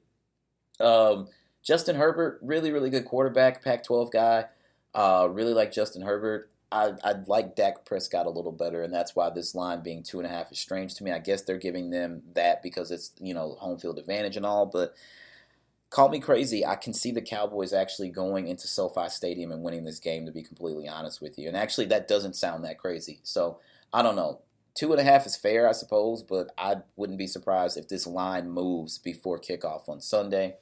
Um, 0.79 1.29
Justin 1.63 1.97
Herbert, 1.97 2.39
really, 2.43 2.73
really 2.73 2.91
good 2.91 3.05
quarterback, 3.05 3.63
Pac 3.63 3.85
12 3.85 4.11
guy. 4.11 4.47
Uh, 4.95 5.29
really 5.31 5.53
like 5.53 5.73
Justin 5.73 6.03
Herbert. 6.03 6.51
I, 6.73 6.93
I'd 7.03 7.27
like 7.27 7.57
Dak 7.57 7.85
Prescott 7.85 8.27
a 8.27 8.31
little 8.31 8.53
better, 8.53 8.83
and 8.83 8.95
that's 8.95 9.17
why 9.17 9.29
this 9.31 9.55
line 9.55 9.83
being 9.83 10.03
two 10.03 10.19
and 10.19 10.27
a 10.27 10.31
half 10.31 10.53
is 10.53 10.59
strange 10.59 10.95
to 10.95 11.05
me. 11.05 11.11
I 11.11 11.19
guess 11.19 11.43
they're 11.43 11.59
giving 11.59 11.91
them 11.91 12.23
that 12.35 12.63
because 12.63 12.91
it's, 12.93 13.11
you 13.21 13.35
know, 13.35 13.57
home 13.59 13.79
field 13.79 13.99
advantage 13.99 14.37
and 14.37 14.47
all, 14.47 14.67
but 14.67 14.95
call 15.91 16.09
me 16.09 16.21
crazy. 16.21 16.65
I 16.65 16.77
can 16.77 16.95
see 16.95 17.11
the 17.11 17.21
Cowboys 17.21 17.73
actually 17.73 18.11
going 18.11 18.47
into 18.47 18.69
SoFi 18.69 19.09
Stadium 19.09 19.51
and 19.51 19.63
winning 19.63 19.85
this 19.85 19.99
game, 19.99 20.25
to 20.25 20.33
be 20.33 20.43
completely 20.43 20.89
honest 20.89 21.21
with 21.21 21.39
you. 21.39 21.49
And 21.49 21.57
actually, 21.57 21.87
that 21.87 22.09
doesn't 22.09 22.37
sound 22.37 22.65
that 22.65 22.79
crazy. 22.79 23.21
So 23.25 23.59
I 23.93 24.03
don't 24.03 24.17
know. 24.17 24.41
Two 24.75 24.93
and 24.93 25.01
a 25.01 25.05
half 25.05 25.27
is 25.27 25.37
fair, 25.37 25.69
I 25.69 25.73
suppose, 25.73 26.23
but 26.23 26.53
I 26.57 26.77
wouldn't 26.95 27.19
be 27.19 27.27
surprised 27.27 27.77
if 27.77 27.89
this 27.89 28.07
line 28.07 28.49
moves 28.49 28.99
before 28.99 29.41
kickoff 29.41 29.89
on 29.89 30.01
Sunday. 30.01 30.57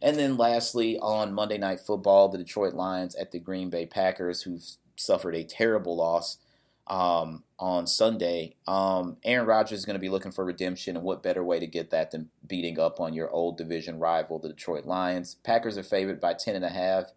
And 0.00 0.16
then 0.16 0.38
lastly, 0.38 0.98
on 0.98 1.34
Monday 1.34 1.58
Night 1.58 1.80
Football, 1.80 2.28
the 2.28 2.38
Detroit 2.38 2.72
Lions 2.72 3.14
at 3.16 3.32
the 3.32 3.38
Green 3.38 3.68
Bay 3.68 3.84
Packers, 3.84 4.42
who've 4.42 4.64
suffered 4.96 5.34
a 5.34 5.44
terrible 5.44 5.96
loss 5.96 6.38
um, 6.86 7.44
on 7.58 7.86
Sunday. 7.86 8.54
Um, 8.66 9.16
Aaron 9.24 9.46
Rodgers 9.46 9.80
is 9.80 9.84
going 9.84 9.94
to 9.94 10.00
be 10.00 10.08
looking 10.08 10.32
for 10.32 10.44
redemption, 10.44 10.96
and 10.96 11.04
what 11.04 11.22
better 11.22 11.44
way 11.44 11.58
to 11.58 11.66
get 11.66 11.90
that 11.90 12.10
than 12.10 12.30
beating 12.46 12.78
up 12.78 13.00
on 13.00 13.14
your 13.14 13.30
old 13.30 13.56
division 13.56 13.98
rival, 13.98 14.38
the 14.38 14.48
Detroit 14.48 14.86
Lions? 14.86 15.36
Packers 15.42 15.76
are 15.76 15.82
favored 15.82 16.20
by 16.20 16.34
ten 16.34 16.56
and 16.56 16.64
a 16.64 16.70
half. 16.70 17.12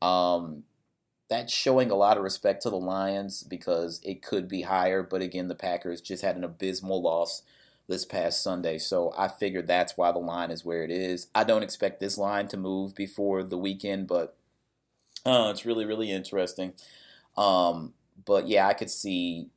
Um, 0.00 0.64
that's 1.28 1.52
showing 1.52 1.90
a 1.90 1.96
lot 1.96 2.16
of 2.16 2.22
respect 2.22 2.62
to 2.62 2.70
the 2.70 2.76
Lions 2.76 3.42
because 3.42 4.00
it 4.02 4.22
could 4.22 4.48
be 4.48 4.62
higher, 4.62 5.02
but 5.02 5.20
again, 5.20 5.48
the 5.48 5.54
Packers 5.54 6.00
just 6.00 6.22
had 6.22 6.36
an 6.36 6.44
abysmal 6.44 7.02
loss 7.02 7.42
this 7.86 8.04
past 8.04 8.42
Sunday, 8.42 8.78
so 8.78 9.14
I 9.16 9.28
figured 9.28 9.66
that's 9.66 9.96
why 9.96 10.12
the 10.12 10.18
line 10.18 10.50
is 10.50 10.64
where 10.64 10.84
it 10.84 10.90
is. 10.90 11.28
I 11.34 11.44
don't 11.44 11.62
expect 11.62 12.00
this 12.00 12.18
line 12.18 12.48
to 12.48 12.56
move 12.56 12.94
before 12.94 13.42
the 13.42 13.58
weekend, 13.58 14.06
but 14.06 14.36
uh, 15.24 15.48
it's 15.50 15.64
really, 15.64 15.86
really 15.86 16.10
interesting. 16.10 16.74
Um, 17.36 17.94
but 18.24 18.46
yeah, 18.46 18.66
I 18.66 18.74
could 18.74 18.90
see, 18.90 19.48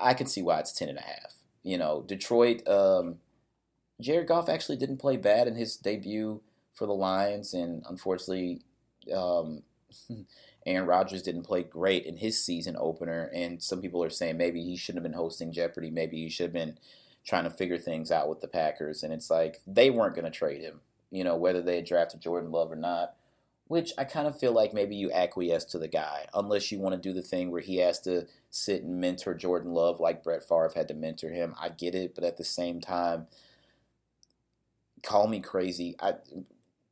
I 0.00 0.14
can 0.14 0.26
see 0.26 0.42
why 0.42 0.58
it's 0.60 0.72
ten 0.72 0.88
and 0.88 0.98
a 0.98 1.02
half. 1.02 1.34
You 1.62 1.78
know, 1.78 2.04
Detroit. 2.06 2.66
Um, 2.68 3.16
Jared 4.00 4.28
Goff 4.28 4.48
actually 4.48 4.76
didn't 4.76 4.98
play 4.98 5.16
bad 5.16 5.48
in 5.48 5.56
his 5.56 5.76
debut 5.76 6.42
for 6.74 6.86
the 6.86 6.92
Lions, 6.92 7.54
and 7.54 7.82
unfortunately, 7.88 8.60
um, 9.14 9.62
Aaron 10.66 10.86
Rodgers 10.86 11.22
didn't 11.22 11.44
play 11.44 11.62
great 11.62 12.04
in 12.04 12.16
his 12.16 12.44
season 12.44 12.76
opener. 12.78 13.30
And 13.32 13.62
some 13.62 13.80
people 13.80 14.02
are 14.02 14.10
saying 14.10 14.36
maybe 14.36 14.62
he 14.62 14.76
shouldn't 14.76 15.04
have 15.04 15.10
been 15.10 15.18
hosting 15.18 15.52
Jeopardy. 15.52 15.90
Maybe 15.90 16.16
he 16.16 16.28
should 16.28 16.44
have 16.44 16.52
been 16.52 16.78
trying 17.24 17.44
to 17.44 17.50
figure 17.50 17.78
things 17.78 18.10
out 18.10 18.28
with 18.28 18.40
the 18.40 18.48
Packers. 18.48 19.02
And 19.02 19.12
it's 19.12 19.30
like 19.30 19.60
they 19.66 19.90
weren't 19.90 20.16
going 20.16 20.24
to 20.24 20.30
trade 20.36 20.60
him, 20.60 20.80
you 21.10 21.22
know, 21.22 21.36
whether 21.36 21.62
they 21.62 21.76
had 21.76 21.86
drafted 21.86 22.20
Jordan 22.20 22.50
Love 22.50 22.72
or 22.72 22.76
not 22.76 23.14
which 23.68 23.92
I 23.98 24.04
kind 24.04 24.28
of 24.28 24.38
feel 24.38 24.52
like 24.52 24.72
maybe 24.72 24.94
you 24.94 25.10
acquiesce 25.10 25.64
to 25.66 25.78
the 25.78 25.88
guy, 25.88 26.26
unless 26.32 26.70
you 26.70 26.78
want 26.78 26.94
to 26.94 27.08
do 27.08 27.12
the 27.12 27.22
thing 27.26 27.50
where 27.50 27.60
he 27.60 27.78
has 27.78 28.00
to 28.00 28.26
sit 28.50 28.82
and 28.82 29.00
mentor 29.00 29.34
Jordan 29.34 29.72
Love 29.72 29.98
like 29.98 30.22
Brett 30.22 30.42
Favre 30.42 30.72
had 30.74 30.88
to 30.88 30.94
mentor 30.94 31.30
him. 31.30 31.54
I 31.60 31.70
get 31.70 31.94
it, 31.94 32.14
but 32.14 32.24
at 32.24 32.36
the 32.36 32.44
same 32.44 32.80
time, 32.80 33.26
call 35.02 35.26
me 35.26 35.40
crazy. 35.40 35.96
I 36.00 36.14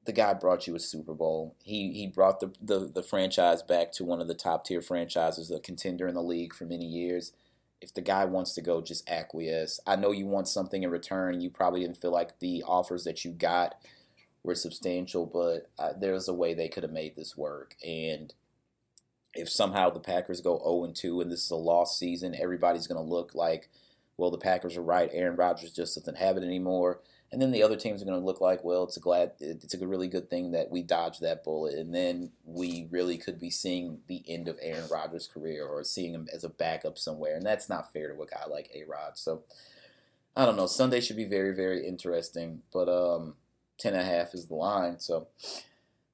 the 0.05 0.13
guy 0.13 0.35
brought 0.35 0.67
you 0.67 0.75
a 0.75 0.81
Super 0.81 1.15
Bowl. 1.15 1.57
He 1.63 1.93
he 1.93 2.07
brought 2.07 2.41
the, 2.41 2.53
the, 2.61 2.91
the 2.93 3.03
franchise 3.03 3.63
back 3.63 3.93
to 3.93 4.05
one 4.05 4.21
of 4.21 4.29
the 4.29 4.35
top 4.35 4.65
tier 4.65 4.83
franchises, 4.83 5.51
a 5.51 5.61
contender 5.61 6.07
in 6.07 6.15
the 6.15 6.23
league 6.23 6.55
for 6.55 6.65
many 6.65 6.87
years. 6.87 7.33
If 7.81 7.95
the 7.95 8.01
guy 8.01 8.25
wants 8.25 8.55
to 8.55 8.63
go, 8.63 8.81
just 8.81 9.09
acquiesce. 9.09 9.79
I 9.87 9.97
know 9.97 10.11
you 10.11 10.27
want 10.27 10.49
something 10.49 10.83
in 10.83 10.91
return. 10.91 11.41
You 11.41 11.51
probably 11.51 11.81
didn't 11.81 11.99
feel 11.99 12.13
like 12.13 12.39
the 12.39 12.63
offers 12.67 13.05
that 13.05 13.25
you 13.25 13.31
got 13.31 13.75
were 14.45 14.55
substantial, 14.55 15.27
but 15.27 15.71
uh, 15.79 15.95
there's 15.99 16.29
a 16.29 16.35
way 16.35 16.55
they 16.55 16.69
could 16.69 16.83
have 16.83 16.93
made 16.93 17.17
this 17.17 17.37
work. 17.37 17.75
And 17.85 18.33
if 19.33 19.51
somehow 19.51 19.91
the 19.91 19.99
Packers 20.01 20.41
go 20.41 20.59
0 20.59 20.93
2 20.95 21.21
and 21.23 21.31
this 21.33 21.45
is 21.45 21.51
a 21.51 21.57
lost 21.57 21.99
season, 21.99 22.37
everybody's 22.39 22.87
going 22.87 23.03
to 23.03 23.11
look 23.11 23.35
like, 23.35 23.71
well, 24.17 24.31
the 24.31 24.39
Packers 24.39 24.77
are 24.77 24.83
right. 24.83 25.11
Aaron 25.13 25.37
Rodgers 25.37 25.73
just 25.73 25.97
doesn't 25.97 26.19
have 26.19 26.37
it 26.37 26.45
anymore. 26.45 27.01
And 27.33 27.43
then 27.43 27.51
the 27.51 27.65
other 27.65 27.75
teams 27.75 28.01
are 28.01 28.05
going 28.05 28.21
to 28.21 28.25
look 28.25 28.41
like, 28.41 28.63
well, 28.63 28.85
it's 28.85 28.97
a 28.97 29.01
glad, 29.01 29.33
it's 29.41 29.75
a 29.75 29.87
really 29.89 30.07
good 30.07 30.31
thing 30.31 30.53
that 30.53 30.71
we 30.71 30.83
dodged 30.83 31.21
that 31.23 31.43
bullet. 31.43 31.75
And 31.75 31.93
then 31.93 32.31
we 32.45 32.87
really 32.93 33.19
could 33.19 33.41
be 33.41 33.51
seeing 33.51 33.99
the 34.07 34.23
end 34.29 34.47
of 34.47 34.59
Aaron 34.63 34.87
Rodgers' 34.89 35.27
career 35.27 35.67
or 35.67 35.83
seeing 35.83 36.15
him 36.15 36.29
as 36.33 36.45
a 36.45 36.49
backup 36.49 36.97
somewhere. 36.97 37.35
And 37.35 37.45
that's 37.45 37.69
not 37.69 37.93
fair 37.93 38.15
to 38.15 38.23
a 38.23 38.27
guy 38.27 38.45
like 38.49 38.71
A 38.73 38.85
Rod. 38.85 39.19
So 39.19 39.43
I 40.37 40.47
don't 40.47 40.57
know. 40.57 40.67
Sunday 40.67 41.01
should 41.01 41.17
be 41.17 41.25
very, 41.25 41.53
very 41.57 41.85
interesting. 41.85 42.63
But 42.73 42.89
um, 42.89 43.35
10 43.79 43.95
and 43.95 44.03
a 44.03 44.05
half 44.05 44.35
is 44.35 44.47
the 44.47 44.55
line. 44.55 44.99
So 45.01 45.29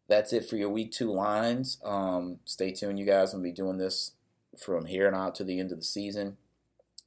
that's 0.09 0.33
it 0.33 0.49
for 0.49 0.57
your 0.57 0.71
week 0.71 0.93
two 0.93 1.13
lines. 1.13 1.79
Um, 1.85 2.41
stay 2.45 2.73
tuned, 2.73 2.99
you 2.99 3.07
guys. 3.07 3.33
I'll 3.33 3.41
be 3.41 3.53
doing 3.53 3.79
this 3.79 4.13
from 4.59 4.87
here 4.87 5.07
and 5.07 5.17
out 5.17 5.35
to 5.37 5.45
the 5.45 5.61
end 5.61 5.73
of 5.73 5.79
the 5.79 5.85
season. 5.85 6.37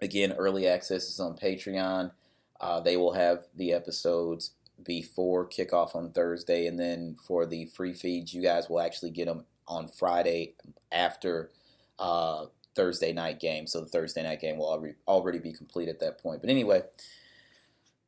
Again, 0.02 0.32
early 0.32 0.68
access 0.68 1.10
is 1.10 1.20
on 1.20 1.38
Patreon. 1.38 2.12
Uh, 2.60 2.80
they 2.80 2.96
will 2.96 3.14
have 3.14 3.44
the 3.56 3.74
episodes 3.74 4.52
before 4.84 5.48
kickoff 5.48 5.96
on 5.96 6.12
Thursday, 6.12 6.66
and 6.66 6.80
then 6.80 7.16
for 7.28 7.46
the 7.46 7.66
free 7.66 7.94
feeds, 7.94 8.34
you 8.34 8.42
guys 8.42 8.70
will 8.70 8.80
actually 8.80 9.12
get 9.12 9.26
them 9.26 9.46
on 9.68 9.88
Friday 9.88 10.56
after 10.92 11.52
uh, 12.00 12.46
Thursday 12.76 13.14
night 13.14 13.40
game. 13.40 13.68
So 13.68 13.82
the 13.82 13.88
Thursday 13.88 14.24
night 14.24 14.42
game 14.42 14.58
will 14.58 14.94
already 15.08 15.40
be 15.40 15.54
complete 15.54 15.90
at 15.90 16.00
that 16.00 16.22
point. 16.22 16.42
But 16.42 16.50
anyway, 16.50 16.84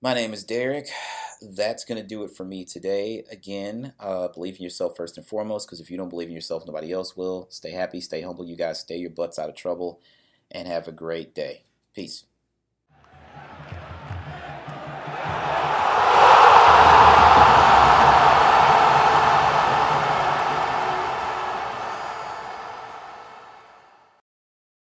my 0.01 0.13
name 0.13 0.33
is 0.33 0.43
Derek. 0.43 0.87
That's 1.41 1.85
going 1.85 2.01
to 2.01 2.07
do 2.07 2.23
it 2.23 2.31
for 2.31 2.43
me 2.45 2.65
today. 2.65 3.23
Again, 3.31 3.93
uh, 3.99 4.29
believe 4.29 4.55
in 4.57 4.63
yourself 4.63 4.95
first 4.95 5.17
and 5.17 5.25
foremost, 5.25 5.67
because 5.67 5.79
if 5.79 5.89
you 5.91 5.97
don't 5.97 6.09
believe 6.09 6.29
in 6.29 6.33
yourself, 6.35 6.63
nobody 6.65 6.91
else 6.91 7.17
will. 7.17 7.47
Stay 7.49 7.71
happy, 7.71 8.01
stay 8.01 8.21
humble. 8.21 8.45
You 8.45 8.55
guys 8.55 8.79
stay 8.79 8.97
your 8.97 9.09
butts 9.09 9.39
out 9.39 9.49
of 9.49 9.55
trouble, 9.55 10.01
and 10.51 10.67
have 10.67 10.87
a 10.87 10.91
great 10.91 11.33
day. 11.35 11.63
Peace. 11.93 12.25